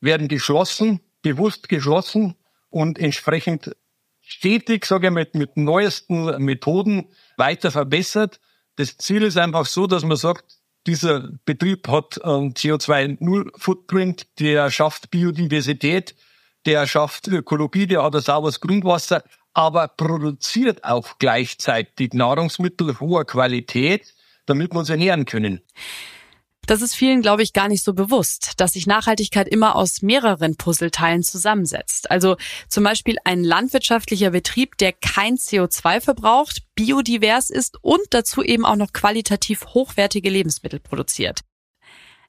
werden 0.00 0.28
geschlossen, 0.28 1.00
bewusst 1.22 1.68
geschlossen 1.68 2.36
und 2.70 2.98
entsprechend 2.98 3.74
stetig, 4.20 4.86
sage 4.86 5.08
ich 5.08 5.12
mal, 5.12 5.26
mit, 5.32 5.56
neuesten 5.56 6.42
Methoden 6.42 7.08
weiter 7.36 7.70
verbessert. 7.70 8.40
Das 8.76 8.96
Ziel 8.96 9.22
ist 9.22 9.36
einfach 9.36 9.66
so, 9.66 9.86
dass 9.86 10.04
man 10.04 10.16
sagt, 10.16 10.58
dieser 10.86 11.28
Betrieb 11.44 11.88
hat 11.88 12.24
einen 12.24 12.54
CO2-Null-Footprint, 12.54 14.26
der 14.40 14.70
schafft 14.70 15.10
Biodiversität, 15.10 16.16
der 16.66 16.86
schafft 16.86 17.28
Ökologie, 17.28 17.86
der 17.86 18.02
hat 18.02 18.14
ein 18.14 18.20
sauberes 18.20 18.60
Grundwasser, 18.60 19.22
aber 19.54 19.88
produziert 19.88 20.84
auch 20.84 21.18
gleichzeitig 21.18 22.12
Nahrungsmittel 22.12 22.98
hoher 23.00 23.24
Qualität, 23.24 24.14
damit 24.46 24.72
wir 24.72 24.78
uns 24.78 24.90
ernähren 24.90 25.24
können. 25.24 25.60
Das 26.66 26.80
ist 26.80 26.94
vielen, 26.94 27.22
glaube 27.22 27.42
ich, 27.42 27.52
gar 27.52 27.68
nicht 27.68 27.82
so 27.82 27.92
bewusst, 27.92 28.52
dass 28.58 28.74
sich 28.74 28.86
Nachhaltigkeit 28.86 29.48
immer 29.48 29.74
aus 29.74 30.00
mehreren 30.00 30.56
Puzzleteilen 30.56 31.24
zusammensetzt. 31.24 32.08
Also 32.08 32.36
zum 32.68 32.84
Beispiel 32.84 33.16
ein 33.24 33.42
landwirtschaftlicher 33.42 34.30
Betrieb, 34.30 34.78
der 34.78 34.92
kein 34.92 35.36
CO2 35.36 36.00
verbraucht, 36.00 36.62
biodivers 36.76 37.50
ist 37.50 37.78
und 37.82 38.02
dazu 38.10 38.44
eben 38.44 38.64
auch 38.64 38.76
noch 38.76 38.92
qualitativ 38.92 39.66
hochwertige 39.74 40.30
Lebensmittel 40.30 40.78
produziert. 40.78 41.40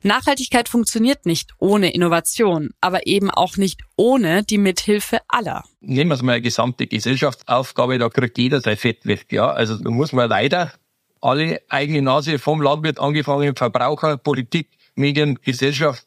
Nachhaltigkeit 0.03 0.69
funktioniert 0.69 1.25
nicht 1.25 1.51
ohne 1.57 1.93
Innovation, 1.93 2.71
aber 2.81 3.07
eben 3.07 3.29
auch 3.29 3.57
nicht 3.57 3.81
ohne 3.95 4.43
die 4.43 4.57
Mithilfe 4.57 5.19
aller. 5.27 5.63
Nehmen 5.81 6.11
wir 6.11 6.15
es 6.15 6.21
mal 6.21 6.33
eine 6.33 6.41
gesamte 6.41 6.87
Gesellschaftsaufgabe, 6.87 7.97
da 7.97 8.09
kriegt 8.09 8.37
jeder 8.37 8.61
sein 8.61 8.77
Fett 8.77 9.05
weg. 9.05 9.27
Ja, 9.31 9.49
also 9.51 9.77
da 9.77 9.89
muss 9.89 10.13
man 10.13 10.29
leider 10.29 10.73
alle 11.21 11.61
eigene 11.69 12.01
Nase 12.01 12.37
vom 12.37 12.61
Landwirt 12.61 12.99
angefangen, 12.99 13.55
Verbraucher, 13.55 14.17
Politik, 14.17 14.69
Medien, 14.95 15.39
Gesellschaft 15.41 16.05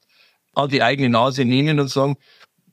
an 0.55 0.69
die 0.69 0.83
eigene 0.83 1.09
Nase 1.09 1.45
nehmen 1.45 1.81
und 1.81 1.89
sagen, 1.89 2.17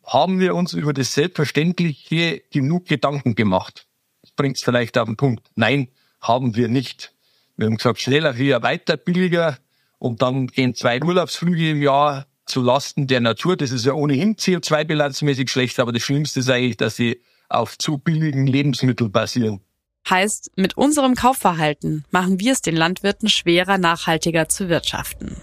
haben 0.03 0.39
wir 0.39 0.53
uns 0.55 0.73
über 0.73 0.93
das 0.93 1.13
Selbstverständliche 1.13 2.41
genug 2.51 2.85
Gedanken 2.85 3.35
gemacht? 3.35 3.87
Das 4.21 4.31
bringt 4.31 4.57
es 4.57 4.63
vielleicht 4.63 4.97
auf 4.97 5.07
den 5.07 5.15
Punkt. 5.15 5.47
Nein, 5.55 5.87
haben 6.21 6.55
wir 6.55 6.67
nicht. 6.67 7.13
Wir 7.55 7.67
haben 7.67 7.77
gesagt, 7.77 8.01
schneller, 8.01 8.35
höher, 8.35 8.61
weiter, 8.63 8.97
billiger. 8.97 9.57
Und 10.03 10.21
dann 10.21 10.47
gehen 10.47 10.75
zwei 10.75 11.01
Urlaubsflüge 11.01 11.69
im 11.69 11.81
Jahr 11.81 12.25
zu 12.45 12.61
Lasten 12.61 13.07
der 13.07 13.21
Natur. 13.21 13.55
Das 13.55 13.71
ist 13.71 13.85
ja 13.85 13.93
ohnehin 13.93 14.35
CO2-bilanzmäßig 14.35 15.49
schlecht, 15.49 15.79
aber 15.79 15.93
das 15.93 16.03
Schlimmste 16.03 16.41
ist 16.41 16.49
eigentlich, 16.49 16.75
dass 16.75 16.97
sie 16.97 17.21
auf 17.47 17.77
zu 17.77 17.99
billigen 17.99 18.45
Lebensmitteln 18.45 19.13
basieren. 19.13 19.61
Heißt, 20.09 20.51
mit 20.57 20.75
unserem 20.75 21.15
Kaufverhalten 21.15 22.03
machen 22.11 22.41
wir 22.41 22.51
es 22.51 22.61
den 22.61 22.75
Landwirten 22.75 23.29
schwerer, 23.29 23.77
nachhaltiger 23.77 24.49
zu 24.49 24.67
wirtschaften. 24.67 25.37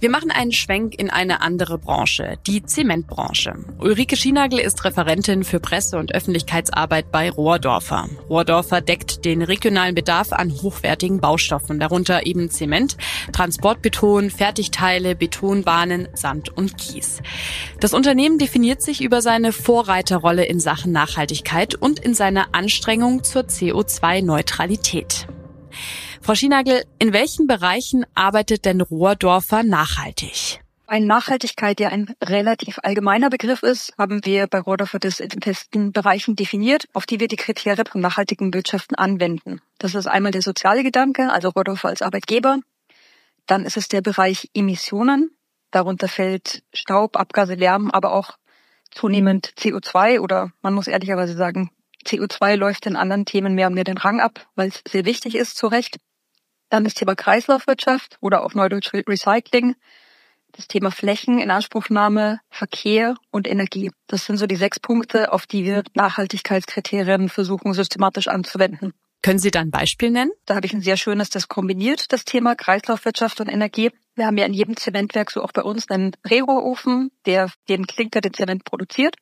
Wir 0.00 0.08
machen 0.08 0.30
einen 0.30 0.50
Schwenk 0.50 0.98
in 0.98 1.10
eine 1.10 1.42
andere 1.42 1.76
Branche, 1.76 2.38
die 2.46 2.62
Zementbranche. 2.62 3.54
Ulrike 3.78 4.16
Schienagel 4.16 4.58
ist 4.58 4.82
Referentin 4.86 5.44
für 5.44 5.60
Presse- 5.60 5.98
und 5.98 6.14
Öffentlichkeitsarbeit 6.14 7.12
bei 7.12 7.28
Rohrdorfer. 7.28 8.08
Rohrdorfer 8.30 8.80
deckt 8.80 9.26
den 9.26 9.42
regionalen 9.42 9.94
Bedarf 9.94 10.32
an 10.32 10.50
hochwertigen 10.62 11.20
Baustoffen, 11.20 11.78
darunter 11.78 12.24
eben 12.24 12.48
Zement, 12.48 12.96
Transportbeton, 13.32 14.30
Fertigteile, 14.30 15.14
Betonbahnen, 15.14 16.08
Sand 16.14 16.56
und 16.56 16.78
Kies. 16.78 17.20
Das 17.80 17.92
Unternehmen 17.92 18.38
definiert 18.38 18.80
sich 18.80 19.02
über 19.02 19.20
seine 19.20 19.52
Vorreiterrolle 19.52 20.46
in 20.46 20.60
Sachen 20.60 20.92
Nachhaltigkeit 20.92 21.74
und 21.74 21.98
in 21.98 22.14
seiner 22.14 22.54
Anstrengung 22.54 23.22
zur 23.22 23.42
CO2-Neutralität. 23.42 25.26
Frau 26.22 26.34
Schienagel, 26.34 26.84
in 26.98 27.12
welchen 27.12 27.46
Bereichen 27.46 28.04
arbeitet 28.14 28.64
denn 28.64 28.80
Rohrdorfer 28.82 29.62
nachhaltig? 29.62 30.60
Eine 30.86 31.06
Nachhaltigkeit, 31.06 31.78
der 31.78 31.92
ein 31.92 32.14
relativ 32.22 32.78
allgemeiner 32.82 33.30
Begriff 33.30 33.62
ist, 33.62 33.94
haben 33.96 34.24
wir 34.24 34.46
bei 34.46 34.60
Rohrdorfer 34.60 34.98
das 34.98 35.20
in 35.20 35.40
festen 35.40 35.92
Bereichen 35.92 36.36
definiert, 36.36 36.86
auf 36.92 37.06
die 37.06 37.20
wir 37.20 37.28
die 37.28 37.36
Kriterien 37.36 37.86
von 37.86 38.00
nachhaltigen 38.00 38.52
Wirtschaften 38.52 38.96
anwenden. 38.96 39.60
Das 39.78 39.94
ist 39.94 40.06
einmal 40.06 40.32
der 40.32 40.42
soziale 40.42 40.82
Gedanke, 40.82 41.30
also 41.30 41.48
Rohrdorfer 41.48 41.88
als 41.88 42.02
Arbeitgeber. 42.02 42.58
Dann 43.46 43.64
ist 43.64 43.76
es 43.76 43.88
der 43.88 44.02
Bereich 44.02 44.50
Emissionen. 44.52 45.30
Darunter 45.70 46.08
fällt 46.08 46.62
Staub, 46.74 47.16
Abgase, 47.16 47.54
Lärm, 47.54 47.90
aber 47.90 48.12
auch 48.12 48.36
zunehmend 48.90 49.54
CO2 49.58 50.20
oder 50.20 50.52
man 50.60 50.74
muss 50.74 50.86
ehrlicherweise 50.86 51.34
sagen, 51.34 51.70
CO2 52.04 52.56
läuft 52.56 52.86
in 52.86 52.96
anderen 52.96 53.24
Themen 53.24 53.54
mehr 53.54 53.68
und 53.68 53.74
mehr 53.74 53.84
den 53.84 53.98
Rang 53.98 54.20
ab, 54.20 54.46
weil 54.54 54.68
es 54.68 54.82
sehr 54.88 55.04
wichtig 55.04 55.34
ist, 55.34 55.56
zu 55.56 55.66
Recht. 55.66 55.98
Dann 56.70 56.84
das 56.84 56.94
Thema 56.94 57.14
Kreislaufwirtschaft 57.14 58.16
oder 58.20 58.44
auch 58.44 58.54
Neudeutsch 58.54 58.92
Recycling. 58.94 59.74
Das 60.52 60.66
Thema 60.66 60.90
Flächen, 60.90 61.38
Inanspruchnahme, 61.38 62.40
Verkehr 62.48 63.16
und 63.30 63.46
Energie. 63.46 63.90
Das 64.06 64.26
sind 64.26 64.36
so 64.36 64.46
die 64.46 64.56
sechs 64.56 64.80
Punkte, 64.80 65.32
auf 65.32 65.46
die 65.46 65.64
wir 65.64 65.84
Nachhaltigkeitskriterien 65.94 67.28
versuchen 67.28 67.72
systematisch 67.72 68.28
anzuwenden. 68.28 68.94
Können 69.22 69.38
Sie 69.38 69.50
da 69.50 69.60
ein 69.60 69.70
Beispiel 69.70 70.10
nennen? 70.10 70.30
Da 70.46 70.54
habe 70.54 70.66
ich 70.66 70.72
ein 70.72 70.80
sehr 70.80 70.96
schönes, 70.96 71.28
das 71.28 71.48
kombiniert, 71.48 72.10
das 72.12 72.24
Thema 72.24 72.54
Kreislaufwirtschaft 72.54 73.40
und 73.40 73.48
Energie. 73.48 73.90
Wir 74.14 74.26
haben 74.26 74.38
ja 74.38 74.46
in 74.46 74.54
jedem 74.54 74.76
Zementwerk, 74.76 75.30
so 75.30 75.42
auch 75.42 75.52
bei 75.52 75.62
uns, 75.62 75.90
einen 75.90 76.12
Rerohrofen, 76.26 77.10
der 77.26 77.50
den 77.68 77.86
Klinker, 77.86 78.22
den 78.22 78.32
Zement 78.32 78.64
produziert. 78.64 79.16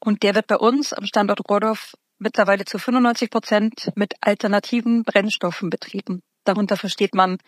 Und 0.00 0.22
der 0.22 0.34
wird 0.34 0.46
bei 0.46 0.56
uns 0.56 0.92
am 0.92 1.04
Standort 1.04 1.40
Rohrdorf 1.48 1.94
mittlerweile 2.18 2.64
zu 2.64 2.78
95 2.78 3.30
Prozent 3.30 3.92
mit 3.96 4.14
alternativen 4.22 5.02
Brennstoffen 5.02 5.68
betrieben. 5.68 6.22
Darunter 6.46 6.76
versteht 6.76 7.14
man 7.14 7.38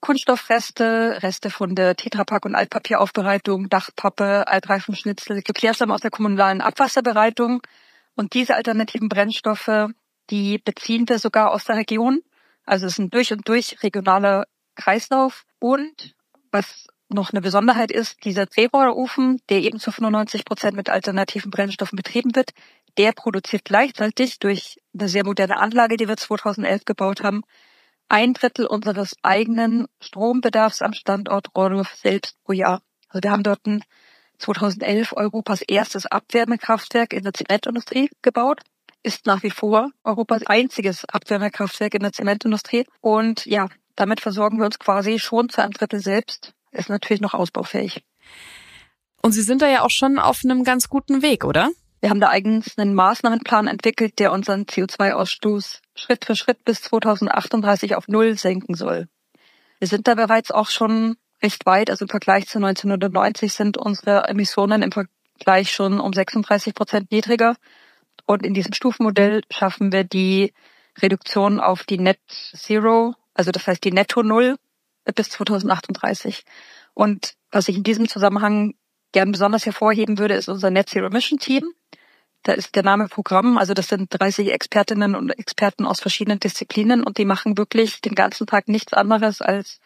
Kunststoffreste, 0.00 1.22
Reste 1.22 1.48
von 1.48 1.76
der 1.76 1.94
Tetrapack- 1.94 2.44
und 2.44 2.56
Altpapieraufbereitung, 2.56 3.68
Dachpappe, 3.68 4.48
Altreifenschnitzel, 4.48 5.42
Geklärsamen 5.42 5.94
aus 5.94 6.00
der 6.00 6.10
kommunalen 6.10 6.60
Abwasserbereitung. 6.60 7.62
Und 8.16 8.34
diese 8.34 8.56
alternativen 8.56 9.08
Brennstoffe, 9.08 9.90
die 10.30 10.58
beziehen 10.58 11.08
wir 11.08 11.18
sogar 11.18 11.52
aus 11.52 11.64
der 11.64 11.76
Region. 11.76 12.20
Also 12.64 12.86
es 12.86 12.94
ist 12.94 12.98
ein 12.98 13.10
durch 13.10 13.32
und 13.32 13.48
durch 13.48 13.82
regionaler 13.82 14.46
Kreislauf. 14.74 15.44
Und 15.60 16.16
was 16.50 16.86
noch 17.08 17.32
eine 17.32 17.40
Besonderheit 17.40 17.92
ist, 17.92 18.24
dieser 18.24 18.46
Drehrohrofen, 18.46 19.40
der 19.50 19.60
eben 19.60 19.78
zu 19.78 19.92
95 19.92 20.44
Prozent 20.44 20.76
mit 20.76 20.90
alternativen 20.90 21.50
Brennstoffen 21.50 21.96
betrieben 21.96 22.34
wird, 22.34 22.50
der 22.98 23.12
produziert 23.12 23.64
gleichzeitig 23.64 24.38
durch 24.38 24.80
eine 24.98 25.08
sehr 25.08 25.24
moderne 25.24 25.58
Anlage, 25.58 25.96
die 25.96 26.08
wir 26.08 26.16
2011 26.16 26.84
gebaut 26.84 27.22
haben, 27.22 27.42
ein 28.12 28.34
Drittel 28.34 28.66
unseres 28.66 29.16
eigenen 29.22 29.86
Strombedarfs 29.98 30.82
am 30.82 30.92
Standort 30.92 31.48
Rohrdorf 31.56 31.94
selbst 31.94 32.36
pro 32.44 32.52
Jahr. 32.52 32.82
Also 33.08 33.22
wir 33.22 33.30
haben 33.30 33.42
dort 33.42 33.66
ein 33.66 33.82
2011 34.36 35.14
Europas 35.16 35.62
erstes 35.62 36.04
Abwärmekraftwerk 36.04 37.14
in 37.14 37.24
der 37.24 37.32
Zementindustrie 37.32 38.10
gebaut, 38.20 38.60
ist 39.02 39.24
nach 39.24 39.42
wie 39.42 39.50
vor 39.50 39.90
Europas 40.04 40.42
einziges 40.46 41.06
Abwärmekraftwerk 41.06 41.94
in 41.94 42.02
der 42.02 42.12
Zementindustrie. 42.12 42.84
Und 43.00 43.46
ja, 43.46 43.68
damit 43.96 44.20
versorgen 44.20 44.58
wir 44.58 44.66
uns 44.66 44.78
quasi 44.78 45.18
schon 45.18 45.48
zu 45.48 45.62
einem 45.62 45.72
Drittel 45.72 46.00
selbst. 46.00 46.52
Ist 46.70 46.90
natürlich 46.90 47.22
noch 47.22 47.32
ausbaufähig. 47.32 48.04
Und 49.22 49.32
Sie 49.32 49.42
sind 49.42 49.62
da 49.62 49.68
ja 49.68 49.82
auch 49.82 49.90
schon 49.90 50.18
auf 50.18 50.42
einem 50.44 50.64
ganz 50.64 50.90
guten 50.90 51.22
Weg, 51.22 51.44
oder? 51.44 51.70
Wir 52.02 52.10
haben 52.10 52.20
da 52.20 52.30
eigens 52.30 52.76
einen 52.78 52.94
Maßnahmenplan 52.94 53.68
entwickelt, 53.68 54.18
der 54.18 54.32
unseren 54.32 54.64
CO2-Ausstoß 54.64 55.78
Schritt 55.94 56.24
für 56.24 56.34
Schritt 56.34 56.64
bis 56.64 56.82
2038 56.82 57.94
auf 57.94 58.08
Null 58.08 58.36
senken 58.36 58.74
soll. 58.74 59.06
Wir 59.78 59.86
sind 59.86 60.08
da 60.08 60.16
bereits 60.16 60.50
auch 60.50 60.68
schon 60.68 61.16
recht 61.44 61.64
weit. 61.64 61.90
Also 61.90 62.06
im 62.06 62.08
Vergleich 62.08 62.48
zu 62.48 62.58
1990 62.58 63.52
sind 63.52 63.76
unsere 63.76 64.24
Emissionen 64.24 64.82
im 64.82 64.90
Vergleich 64.90 65.70
schon 65.70 66.00
um 66.00 66.12
36 66.12 66.74
Prozent 66.74 67.12
niedriger. 67.12 67.54
Und 68.26 68.44
in 68.44 68.52
diesem 68.52 68.72
Stufenmodell 68.72 69.42
schaffen 69.48 69.92
wir 69.92 70.02
die 70.02 70.52
Reduktion 71.00 71.60
auf 71.60 71.84
die 71.84 71.98
Net 71.98 72.18
Zero, 72.28 73.14
also 73.32 73.52
das 73.52 73.68
heißt 73.68 73.84
die 73.84 73.92
Netto 73.92 74.24
Null 74.24 74.56
bis 75.14 75.30
2038. 75.30 76.42
Und 76.94 77.34
was 77.52 77.68
ich 77.68 77.76
in 77.76 77.84
diesem 77.84 78.08
Zusammenhang 78.08 78.74
gern 79.12 79.32
besonders 79.32 79.66
hervorheben 79.66 80.18
würde, 80.18 80.34
ist 80.34 80.48
unser 80.48 80.70
Net 80.70 80.88
Zero 80.88 81.06
Emission 81.06 81.38
Team 81.38 81.64
Da 82.42 82.52
ist 82.52 82.74
der 82.74 82.82
Name 82.82 83.08
Programm, 83.08 83.58
also 83.58 83.74
das 83.74 83.88
sind 83.88 84.08
30 84.10 84.52
Expertinnen 84.52 85.14
und 85.14 85.30
Experten 85.30 85.86
aus 85.86 86.00
verschiedenen 86.00 86.40
Disziplinen 86.40 87.04
und 87.04 87.18
die 87.18 87.24
machen 87.24 87.56
wirklich 87.56 88.00
den 88.00 88.14
ganzen 88.14 88.46
Tag 88.46 88.68
nichts 88.68 88.92
anderes 88.92 89.40
als 89.40 89.78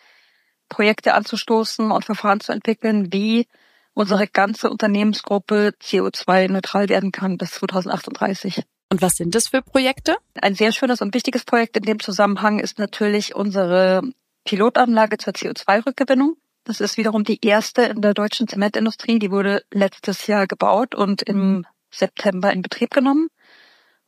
Projekte 0.68 1.14
anzustoßen 1.14 1.90
und 1.90 2.04
Verfahren 2.04 2.40
zu 2.40 2.52
entwickeln, 2.52 3.12
wie 3.12 3.46
unsere 3.94 4.26
ganze 4.26 4.70
Unternehmensgruppe 4.70 5.74
CO2-neutral 5.82 6.88
werden 6.88 7.12
kann 7.12 7.38
bis 7.38 7.52
2038. 7.52 8.62
Und 8.90 9.02
was 9.02 9.16
sind 9.16 9.34
das 9.34 9.48
für 9.48 9.62
Projekte? 9.62 10.16
Ein 10.40 10.54
sehr 10.54 10.72
schönes 10.72 11.00
und 11.00 11.14
wichtiges 11.14 11.44
Projekt 11.44 11.76
in 11.76 11.82
dem 11.82 11.98
Zusammenhang 11.98 12.60
ist 12.60 12.78
natürlich 12.78 13.34
unsere 13.34 14.02
Pilotanlage 14.44 15.18
zur 15.18 15.32
CO2-Rückgewinnung. 15.32 16.36
Das 16.66 16.80
ist 16.80 16.96
wiederum 16.96 17.22
die 17.22 17.38
erste 17.46 17.82
in 17.82 18.02
der 18.02 18.12
deutschen 18.12 18.48
Zementindustrie. 18.48 19.20
Die 19.20 19.30
wurde 19.30 19.62
letztes 19.70 20.26
Jahr 20.26 20.48
gebaut 20.48 20.96
und 20.96 21.22
im 21.22 21.64
September 21.92 22.52
in 22.52 22.60
Betrieb 22.60 22.90
genommen 22.90 23.28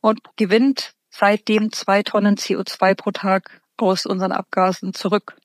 und 0.01 0.19
gewinnt 0.35 0.91
seitdem 1.09 1.71
zwei 1.71 2.03
Tonnen 2.03 2.35
CO2 2.35 2.95
pro 2.95 3.11
Tag 3.11 3.61
aus 3.77 4.05
unseren 4.05 4.33
Abgasen 4.33 4.93
zurück. 4.93 5.37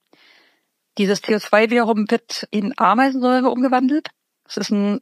Dieses 0.99 1.23
CO2 1.23 1.71
wiederum 1.71 2.11
wird 2.11 2.49
in 2.51 2.77
Ameisensäure 2.77 3.49
umgewandelt. 3.49 4.09
Das 4.43 4.57
ist 4.57 4.71
ein 4.71 4.99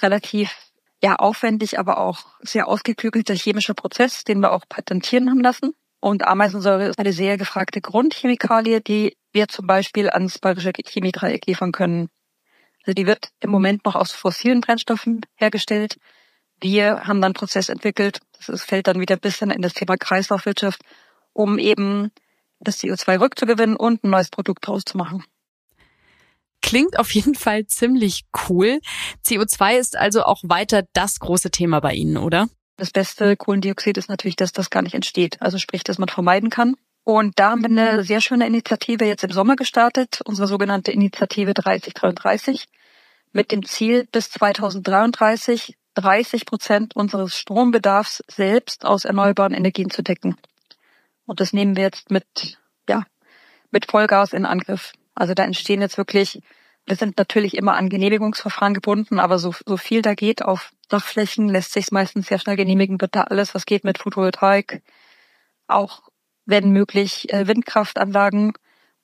relativ 0.00 0.56
ja 1.02 1.16
aufwendig, 1.16 1.78
aber 1.78 1.98
auch 1.98 2.28
sehr 2.40 2.66
ausgeklügelter 2.66 3.34
chemischer 3.34 3.74
Prozess, 3.74 4.24
den 4.24 4.40
wir 4.40 4.52
auch 4.52 4.64
patentieren 4.70 5.28
haben 5.28 5.42
lassen. 5.42 5.74
Und 6.02 6.26
Ameisensäure 6.26 6.88
ist 6.88 6.98
eine 6.98 7.12
sehr 7.12 7.38
gefragte 7.38 7.80
Grundchemikalie, 7.80 8.80
die 8.80 9.16
wir 9.30 9.46
zum 9.46 9.68
Beispiel 9.68 10.10
ans 10.10 10.40
Bayerische 10.40 10.72
Chemiedreieck 10.84 11.46
liefern 11.46 11.70
können. 11.70 12.08
Also 12.84 12.92
die 12.92 13.06
wird 13.06 13.28
im 13.38 13.50
Moment 13.50 13.84
noch 13.84 13.94
aus 13.94 14.10
fossilen 14.10 14.62
Brennstoffen 14.62 15.20
hergestellt. 15.36 15.98
Wir 16.60 17.02
haben 17.02 17.20
dann 17.20 17.26
einen 17.26 17.34
Prozess 17.34 17.68
entwickelt, 17.68 18.18
das 18.44 18.64
fällt 18.64 18.88
dann 18.88 18.98
wieder 18.98 19.14
ein 19.14 19.20
bisschen 19.20 19.52
in 19.52 19.62
das 19.62 19.74
Thema 19.74 19.96
Kreislaufwirtschaft, 19.96 20.82
um 21.34 21.56
eben 21.56 22.10
das 22.58 22.80
CO2 22.80 23.20
rückzugewinnen 23.20 23.76
und 23.76 24.02
ein 24.02 24.10
neues 24.10 24.30
Produkt 24.30 24.66
draus 24.66 24.82
zu 24.84 24.96
machen. 24.96 25.24
Klingt 26.62 26.98
auf 26.98 27.12
jeden 27.12 27.36
Fall 27.36 27.66
ziemlich 27.66 28.24
cool. 28.48 28.80
CO2 29.24 29.78
ist 29.78 29.96
also 29.96 30.24
auch 30.24 30.42
weiter 30.42 30.82
das 30.94 31.20
große 31.20 31.52
Thema 31.52 31.78
bei 31.78 31.94
Ihnen, 31.94 32.16
oder? 32.16 32.48
Das 32.76 32.90
beste 32.90 33.36
Kohlendioxid 33.36 33.96
ist 33.96 34.08
natürlich, 34.08 34.36
dass 34.36 34.52
das 34.52 34.70
gar 34.70 34.82
nicht 34.82 34.94
entsteht. 34.94 35.40
Also 35.40 35.58
sprich, 35.58 35.84
dass 35.84 35.98
man 35.98 36.08
vermeiden 36.08 36.50
kann. 36.50 36.76
Und 37.04 37.38
da 37.38 37.50
haben 37.50 37.62
wir 37.62 37.68
eine 37.68 38.04
sehr 38.04 38.20
schöne 38.20 38.46
Initiative 38.46 39.04
jetzt 39.04 39.24
im 39.24 39.32
Sommer 39.32 39.56
gestartet, 39.56 40.20
unsere 40.24 40.46
sogenannte 40.46 40.92
Initiative 40.92 41.52
3033, 41.52 42.68
mit 43.32 43.50
dem 43.50 43.64
Ziel, 43.64 44.06
bis 44.12 44.30
2033 44.30 45.76
30 45.94 46.46
Prozent 46.46 46.96
unseres 46.96 47.36
Strombedarfs 47.36 48.22
selbst 48.28 48.84
aus 48.84 49.04
erneuerbaren 49.04 49.52
Energien 49.52 49.90
zu 49.90 50.02
decken. 50.02 50.36
Und 51.26 51.40
das 51.40 51.52
nehmen 51.52 51.76
wir 51.76 51.84
jetzt 51.84 52.10
mit, 52.10 52.58
ja, 52.88 53.04
mit 53.70 53.90
Vollgas 53.90 54.32
in 54.32 54.46
Angriff. 54.46 54.92
Also 55.14 55.34
da 55.34 55.44
entstehen 55.44 55.80
jetzt 55.80 55.98
wirklich, 55.98 56.40
wir 56.86 56.96
sind 56.96 57.18
natürlich 57.18 57.56
immer 57.56 57.74
an 57.74 57.88
Genehmigungsverfahren 57.88 58.74
gebunden, 58.74 59.20
aber 59.20 59.38
so, 59.38 59.54
so 59.66 59.76
viel 59.76 60.02
da 60.02 60.14
geht 60.14 60.42
auf 60.42 60.72
Dachflächen 60.88 61.48
lässt 61.48 61.72
sich 61.72 61.90
meistens 61.90 62.26
sehr 62.26 62.38
schnell 62.38 62.56
genehmigen, 62.56 63.00
wird 63.00 63.16
da 63.16 63.22
alles, 63.22 63.54
was 63.54 63.64
geht 63.64 63.84
mit 63.84 63.96
Photovoltaik, 63.98 64.82
auch 65.66 66.02
wenn 66.44 66.72
möglich 66.72 67.32
äh, 67.32 67.46
Windkraftanlagen 67.46 68.52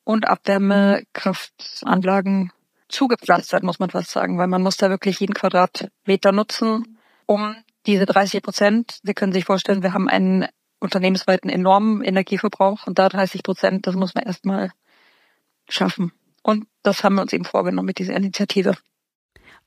und 0.04 0.28
Abwärmekraftanlagen 0.28 2.52
zugepflastert, 2.88 3.62
muss 3.62 3.78
man 3.78 3.90
fast 3.90 4.10
sagen, 4.10 4.38
weil 4.38 4.48
man 4.48 4.62
muss 4.62 4.76
da 4.76 4.90
wirklich 4.90 5.20
jeden 5.20 5.34
Quadratmeter 5.34 6.32
nutzen, 6.32 6.98
um 7.26 7.54
diese 7.86 8.06
30 8.06 8.42
Prozent, 8.42 8.98
Sie 9.02 9.14
können 9.14 9.32
sich 9.32 9.44
vorstellen, 9.44 9.82
wir 9.82 9.94
haben 9.94 10.08
einen 10.08 10.46
unternehmensweiten 10.80 11.50
enormen 11.50 12.02
Energieverbrauch 12.02 12.86
und 12.86 12.98
da 12.98 13.08
30 13.08 13.42
Prozent, 13.42 13.86
das 13.86 13.94
muss 13.94 14.14
man 14.14 14.24
erstmal 14.24 14.72
schaffen. 15.68 16.12
Und 16.42 16.66
das 16.82 17.04
haben 17.04 17.16
wir 17.16 17.22
uns 17.22 17.32
eben 17.32 17.44
vorgenommen 17.44 17.86
mit 17.86 17.98
dieser 17.98 18.14
Initiative. 18.14 18.74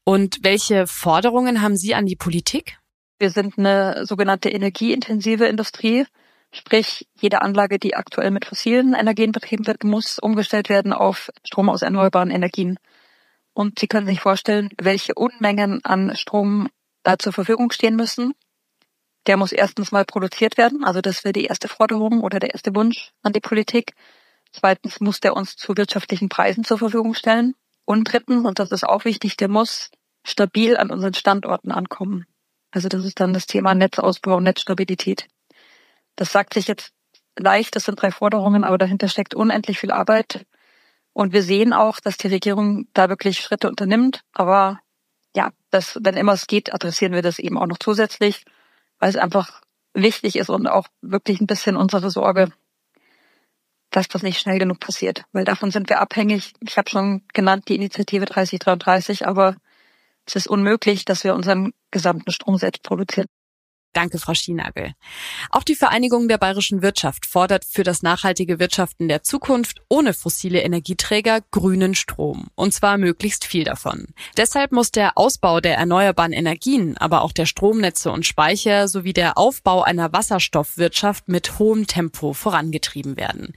Und 0.04 0.40
welche 0.42 0.88
Forderungen 0.88 1.62
haben 1.62 1.78
Sie 1.78 1.94
an 1.94 2.06
die 2.06 2.16
Politik? 2.16 2.78
Wir 3.20 3.30
sind 3.30 3.58
eine 3.58 4.06
sogenannte 4.06 4.50
energieintensive 4.50 5.46
Industrie. 5.46 6.06
Sprich, 6.52 7.08
jede 7.20 7.42
Anlage, 7.42 7.78
die 7.78 7.96
aktuell 7.96 8.32
mit 8.32 8.46
fossilen 8.46 8.94
Energien 8.94 9.32
betrieben 9.32 9.68
wird, 9.68 9.84
muss 9.84 10.18
umgestellt 10.18 10.70
werden 10.70 10.92
auf 10.92 11.30
Strom 11.46 11.70
aus 11.70 11.82
erneuerbaren 11.82 12.32
Energien. 12.32 12.78
Und 13.54 13.80
Sie 13.80 13.88
können 13.88 14.08
sich 14.08 14.22
vorstellen, 14.22 14.70
welche 14.82 15.14
Unmengen 15.14 15.84
an 15.86 16.16
Strom 16.16 16.68
da 17.04 17.20
zur 17.20 17.34
Verfügung 17.34 17.72
stehen 17.72 17.96
müssen. 17.96 18.34
Der 19.28 19.38
muss 19.38 19.52
erstens 19.52 19.92
mal 19.92 20.04
produziert 20.04 20.58
werden. 20.58 20.84
Also 20.84 21.02
das 21.02 21.24
wäre 21.24 21.34
die 21.34 21.46
erste 21.46 21.68
Forderung 21.68 22.22
oder 22.22 22.40
der 22.40 22.52
erste 22.52 22.76
Wunsch 22.76 23.12
an 23.22 23.34
die 23.34 23.40
Politik. 23.40 23.94
Zweitens 24.52 25.00
muss 25.00 25.20
der 25.20 25.36
uns 25.36 25.56
zu 25.56 25.76
wirtschaftlichen 25.78 26.30
Preisen 26.30 26.64
zur 26.64 26.78
Verfügung 26.78 27.14
stellen. 27.14 27.56
Und 27.86 28.06
drittens, 28.06 28.46
und 28.46 28.60
das 28.60 28.72
ist 28.72 28.84
auch 28.84 29.06
wichtig, 29.06 29.38
der 29.38 29.48
muss 29.48 29.90
stabil 30.24 30.78
an 30.78 30.92
unseren 30.92 31.14
Standorten 31.14 31.72
ankommen. 31.72 32.26
Also 32.72 32.90
das 32.90 33.04
ist 33.06 33.20
dann 33.20 33.34
das 33.34 33.48
Thema 33.48 33.74
Netzausbau 33.74 34.40
Netzstabilität. 34.40 35.28
Das 36.16 36.32
sagt 36.32 36.54
sich 36.54 36.68
jetzt 36.68 36.94
leicht, 37.38 37.76
das 37.76 37.86
sind 37.86 38.02
drei 38.02 38.12
Forderungen, 38.12 38.64
aber 38.64 38.78
dahinter 38.78 39.08
steckt 39.08 39.34
unendlich 39.34 39.80
viel 39.80 39.92
Arbeit. 39.92 40.46
Und 41.14 41.34
wir 41.34 41.44
sehen 41.44 41.74
auch, 41.74 42.00
dass 42.00 42.18
die 42.18 42.28
Regierung 42.28 42.88
da 42.94 43.10
wirklich 43.10 43.40
Schritte 43.40 43.68
unternimmt. 43.68 44.22
Aber 44.34 44.80
ja, 45.36 45.52
das, 45.70 46.00
wenn 46.02 46.16
immer 46.16 46.34
es 46.34 46.48
geht, 46.48 46.74
adressieren 46.74 47.14
wir 47.14 47.22
das 47.22 47.40
eben 47.40 47.58
auch 47.58 47.68
noch 47.68 47.80
zusätzlich, 47.80 48.46
weil 49.00 49.10
es 49.10 49.18
einfach 49.18 49.62
wichtig 49.94 50.38
ist 50.38 50.50
und 50.50 50.68
auch 50.68 50.88
wirklich 51.02 51.42
ein 51.42 51.48
bisschen 51.48 51.76
unsere 51.76 52.10
Sorge, 52.10 52.52
dass 53.92 54.08
das 54.08 54.24
nicht 54.24 54.40
schnell 54.40 54.58
genug 54.58 54.80
passiert, 54.80 55.24
weil 55.34 55.46
davon 55.46 55.70
sind 55.70 55.90
wir 55.90 56.00
abhängig. 56.00 56.54
Ich 56.62 56.78
habe 56.78 56.90
schon 56.90 57.24
genannt 57.34 57.66
die 57.68 57.76
Initiative 57.76 58.26
3033, 58.26 59.28
aber 59.28 59.56
es 60.26 60.36
ist 60.36 60.48
unmöglich, 60.48 61.06
dass 61.06 61.24
wir 61.24 61.36
unseren 61.36 61.74
gesamten 61.92 62.32
Strom 62.32 62.58
selbst 62.58 62.84
produzieren. 62.84 63.28
Danke, 63.94 64.20
Frau 64.20 64.34
Schienagel. 64.34 64.94
Auch 65.50 65.64
die 65.64 65.76
Vereinigung 65.76 66.30
der 66.30 66.38
bayerischen 66.38 66.82
Wirtschaft 66.82 67.26
fordert 67.26 67.66
für 67.66 67.84
das 67.84 68.02
nachhaltige 68.02 68.58
Wirtschaften 68.58 69.10
der 69.10 69.24
Zukunft 69.24 69.82
ohne 69.90 70.14
fossile 70.14 70.62
Energieträger 70.62 71.42
grünen 71.52 71.94
Strom. 71.94 72.48
Und 72.56 72.74
zwar 72.74 72.98
möglichst 72.98 73.44
viel 73.44 73.66
davon. 73.66 74.08
Deshalb 74.38 74.72
muss 74.72 74.92
der 74.92 75.18
Ausbau 75.18 75.60
der 75.60 75.76
erneuerbaren 75.76 76.32
Energien, 76.32 76.96
aber 76.98 77.22
auch 77.22 77.34
der 77.34 77.46
Stromnetze 77.46 78.12
und 78.12 78.26
Speicher 78.26 78.88
sowie 78.88 79.12
der 79.12 79.38
Aufbau 79.38 79.84
einer 79.84 80.14
Wasserstoffwirtschaft 80.14 81.28
mit 81.28 81.60
hohem 81.60 81.86
Tempo 81.86 82.32
vorangetrieben 82.32 83.18
werden. 83.18 83.54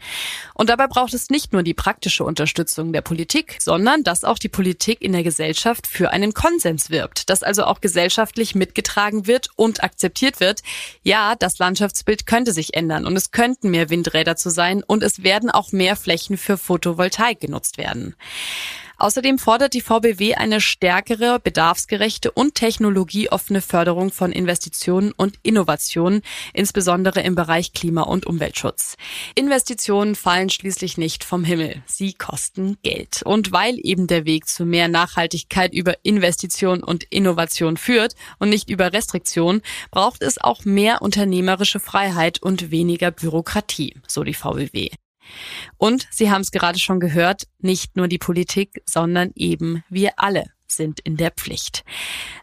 Und 0.52 0.68
dabei 0.68 0.88
braucht 0.88 1.14
es 1.14 1.30
nicht 1.30 1.52
nur 1.52 1.62
die 1.62 1.74
praktische 1.74 2.24
Unterstützung 2.24 2.92
der 2.92 3.02
Politik, 3.02 3.58
sondern 3.60 4.02
dass 4.02 4.24
auch 4.24 4.40
die 4.40 4.48
Politik 4.48 5.00
in 5.00 5.12
der 5.12 5.22
Gesellschaft 5.22 5.86
für 5.86 6.10
einen 6.10 6.34
Konsens 6.34 6.90
wirbt, 6.90 7.30
dass 7.30 7.44
also 7.44 7.66
auch 7.66 7.80
gesellschaftlich 7.80 8.56
mitgetragen 8.56 9.28
wird 9.28 9.50
und 9.54 9.84
akzeptiert 9.84 10.23
akzeptiert 10.24 10.40
wird, 10.40 10.62
ja, 11.02 11.34
das 11.38 11.58
Landschaftsbild 11.58 12.26
könnte 12.26 12.52
sich 12.52 12.74
ändern 12.74 13.06
und 13.06 13.16
es 13.16 13.30
könnten 13.30 13.70
mehr 13.70 13.90
Windräder 13.90 14.36
zu 14.36 14.50
sein 14.50 14.82
und 14.82 15.02
es 15.02 15.22
werden 15.22 15.50
auch 15.50 15.72
mehr 15.72 15.96
Flächen 15.96 16.36
für 16.36 16.56
Photovoltaik 16.56 17.40
genutzt 17.40 17.78
werden. 17.78 18.14
Außerdem 18.98 19.38
fordert 19.38 19.74
die 19.74 19.80
VBW 19.80 20.34
eine 20.34 20.60
stärkere, 20.60 21.40
bedarfsgerechte 21.40 22.30
und 22.30 22.54
technologieoffene 22.54 23.60
Förderung 23.60 24.12
von 24.12 24.32
Investitionen 24.32 25.12
und 25.12 25.38
Innovationen, 25.42 26.22
insbesondere 26.52 27.20
im 27.20 27.34
Bereich 27.34 27.72
Klima- 27.72 28.02
und 28.02 28.26
Umweltschutz. 28.26 28.96
Investitionen 29.34 30.14
fallen 30.14 30.50
schließlich 30.50 30.96
nicht 30.98 31.24
vom 31.24 31.44
Himmel. 31.44 31.82
Sie 31.86 32.12
kosten 32.12 32.78
Geld. 32.82 33.22
Und 33.24 33.52
weil 33.52 33.78
eben 33.82 34.06
der 34.06 34.24
Weg 34.24 34.48
zu 34.48 34.64
mehr 34.64 34.88
Nachhaltigkeit 34.88 35.74
über 35.74 35.96
Investition 36.02 36.82
und 36.82 37.04
Innovation 37.04 37.76
führt 37.76 38.14
und 38.38 38.48
nicht 38.48 38.70
über 38.70 38.92
Restriktion, 38.92 39.62
braucht 39.90 40.22
es 40.22 40.38
auch 40.38 40.64
mehr 40.64 41.02
unternehmerische 41.02 41.80
Freiheit 41.80 42.42
und 42.42 42.70
weniger 42.70 43.10
Bürokratie, 43.10 43.94
so 44.06 44.22
die 44.22 44.34
VBW. 44.34 44.90
Und 45.76 46.06
Sie 46.10 46.30
haben 46.30 46.42
es 46.42 46.50
gerade 46.50 46.78
schon 46.78 47.00
gehört, 47.00 47.44
nicht 47.60 47.96
nur 47.96 48.08
die 48.08 48.18
Politik, 48.18 48.82
sondern 48.86 49.30
eben 49.34 49.84
wir 49.88 50.12
alle 50.16 50.44
sind 50.66 51.00
in 51.00 51.16
der 51.16 51.30
Pflicht. 51.30 51.84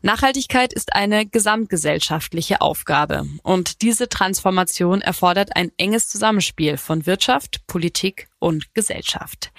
Nachhaltigkeit 0.01 0.73
ist 0.73 0.93
eine 0.93 1.25
gesamtgesellschaftliche 1.25 2.61
Aufgabe 2.61 3.27
und 3.43 3.81
diese 3.81 4.09
Transformation 4.09 5.01
erfordert 5.01 5.55
ein 5.55 5.71
enges 5.77 6.07
Zusammenspiel 6.07 6.77
von 6.77 7.05
Wirtschaft, 7.05 7.67
Politik 7.67 8.30
und 8.41 8.73
Gesellschaft. 8.73 9.51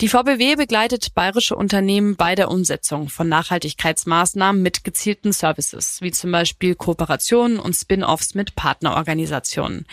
Die 0.00 0.08
VBW 0.08 0.56
begleitet 0.56 1.14
bayerische 1.14 1.56
Unternehmen 1.56 2.16
bei 2.16 2.34
der 2.34 2.50
Umsetzung 2.50 3.08
von 3.08 3.28
Nachhaltigkeitsmaßnahmen 3.28 4.60
mit 4.60 4.84
gezielten 4.84 5.32
Services, 5.32 6.00
wie 6.00 6.10
zum 6.10 6.32
Beispiel 6.32 6.74
Kooperationen 6.74 7.58
und 7.58 7.74
Spin-offs 7.74 8.34
mit 8.34 8.56
Partnerorganisationen. 8.56 9.86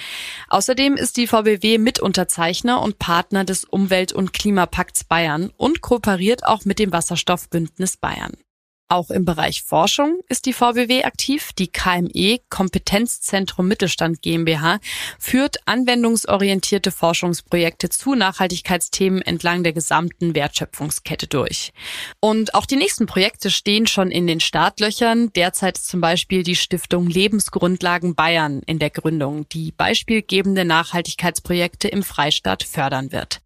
Außerdem 0.49 0.95
ist 0.95 1.17
die 1.17 1.27
VBW 1.27 1.77
Mitunterzeichner 1.77 2.81
und 2.81 2.99
Partner 2.99 3.45
des 3.45 3.65
Umwelt- 3.65 4.13
und 4.13 4.33
Klimapakts 4.33 5.03
Bayern 5.03 5.51
und 5.55 5.81
kooperiert 5.81 6.45
auch 6.45 6.65
mit 6.65 6.79
dem 6.79 6.91
Wasserstoffbündnis 6.91 7.97
Bayern. 7.97 8.33
Auch 8.89 9.09
im 9.09 9.25
Bereich 9.25 9.63
Forschung 9.63 10.19
ist 10.29 10.45
die 10.45 10.53
VBW 10.53 11.03
aktiv. 11.03 11.51
Die 11.57 11.71
KME 11.71 12.39
Kompetenzzentrum 12.49 13.67
Mittelstand 13.67 14.21
GmbH 14.21 14.79
führt 15.19 15.57
anwendungsorientierte 15.65 16.91
Forschungsprojekte 16.91 17.89
zu 17.89 18.13
Nachhaltigkeitsthemen 18.13 19.21
entlang 19.21 19.63
der 19.63 19.73
gesamten 19.73 20.35
Wertschöpfungskette 20.35 21.27
durch. 21.27 21.71
Und 22.19 22.53
auch 22.53 22.65
die 22.65 22.75
nächsten 22.75 23.05
Projekte 23.05 23.49
stehen 23.51 23.87
schon 23.87 24.11
in 24.11 24.27
den 24.27 24.39
Startlöchern. 24.39 25.31
Derzeit 25.33 25.77
ist 25.77 25.87
zum 25.87 26.01
Beispiel 26.01 26.43
die 26.43 26.55
Stiftung 26.55 27.07
Lebensgrundlagen 27.07 28.15
Bayern 28.15 28.61
in 28.65 28.79
der 28.79 28.89
Gründung, 28.89 29.47
die 29.49 29.71
beispielgebende 29.71 30.65
Nachhaltigkeitsprojekte 30.65 31.87
im 31.87 32.03
Freistaat 32.03 32.63
fördern 32.63 33.11
wird. 33.11 33.42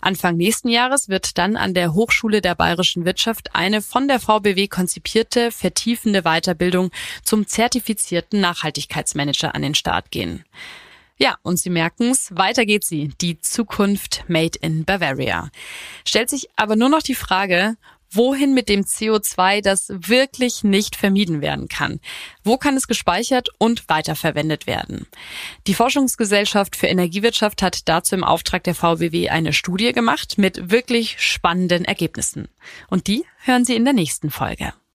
Anfang 0.00 0.36
nächsten 0.36 0.68
Jahres 0.68 1.08
wird 1.08 1.38
dann 1.38 1.56
an 1.56 1.74
der 1.74 1.94
Hochschule 1.94 2.40
der 2.40 2.54
Bayerischen 2.54 3.04
Wirtschaft 3.04 3.54
eine 3.54 3.82
von 3.82 4.08
der 4.08 4.20
VBW 4.20 4.68
konzipierte, 4.68 5.50
vertiefende 5.50 6.22
Weiterbildung 6.22 6.90
zum 7.22 7.46
zertifizierten 7.46 8.40
Nachhaltigkeitsmanager 8.40 9.54
an 9.54 9.62
den 9.62 9.74
Start 9.74 10.10
gehen. 10.10 10.44
Ja, 11.20 11.36
und 11.42 11.58
Sie 11.58 11.70
merken's, 11.70 12.28
weiter 12.30 12.64
geht 12.64 12.84
sie, 12.84 13.08
die 13.20 13.40
Zukunft 13.40 14.24
Made 14.28 14.56
in 14.60 14.84
Bavaria. 14.84 15.50
Stellt 16.06 16.30
sich 16.30 16.48
aber 16.54 16.76
nur 16.76 16.88
noch 16.88 17.02
die 17.02 17.16
Frage, 17.16 17.76
Wohin 18.10 18.54
mit 18.54 18.68
dem 18.68 18.84
CO2, 18.84 19.60
das 19.60 19.88
wirklich 19.90 20.64
nicht 20.64 20.96
vermieden 20.96 21.42
werden 21.42 21.68
kann? 21.68 22.00
Wo 22.42 22.56
kann 22.56 22.76
es 22.76 22.88
gespeichert 22.88 23.50
und 23.58 23.88
weiterverwendet 23.88 24.66
werden? 24.66 25.06
Die 25.66 25.74
Forschungsgesellschaft 25.74 26.76
für 26.76 26.86
Energiewirtschaft 26.86 27.60
hat 27.60 27.88
dazu 27.88 28.14
im 28.14 28.24
Auftrag 28.24 28.64
der 28.64 28.74
VBW 28.74 29.28
eine 29.28 29.52
Studie 29.52 29.92
gemacht 29.92 30.38
mit 30.38 30.70
wirklich 30.70 31.20
spannenden 31.20 31.84
Ergebnissen. 31.84 32.48
Und 32.88 33.06
die 33.06 33.24
hören 33.44 33.64
Sie 33.64 33.76
in 33.76 33.84
der 33.84 33.94
nächsten 33.94 34.30
Folge. 34.30 34.72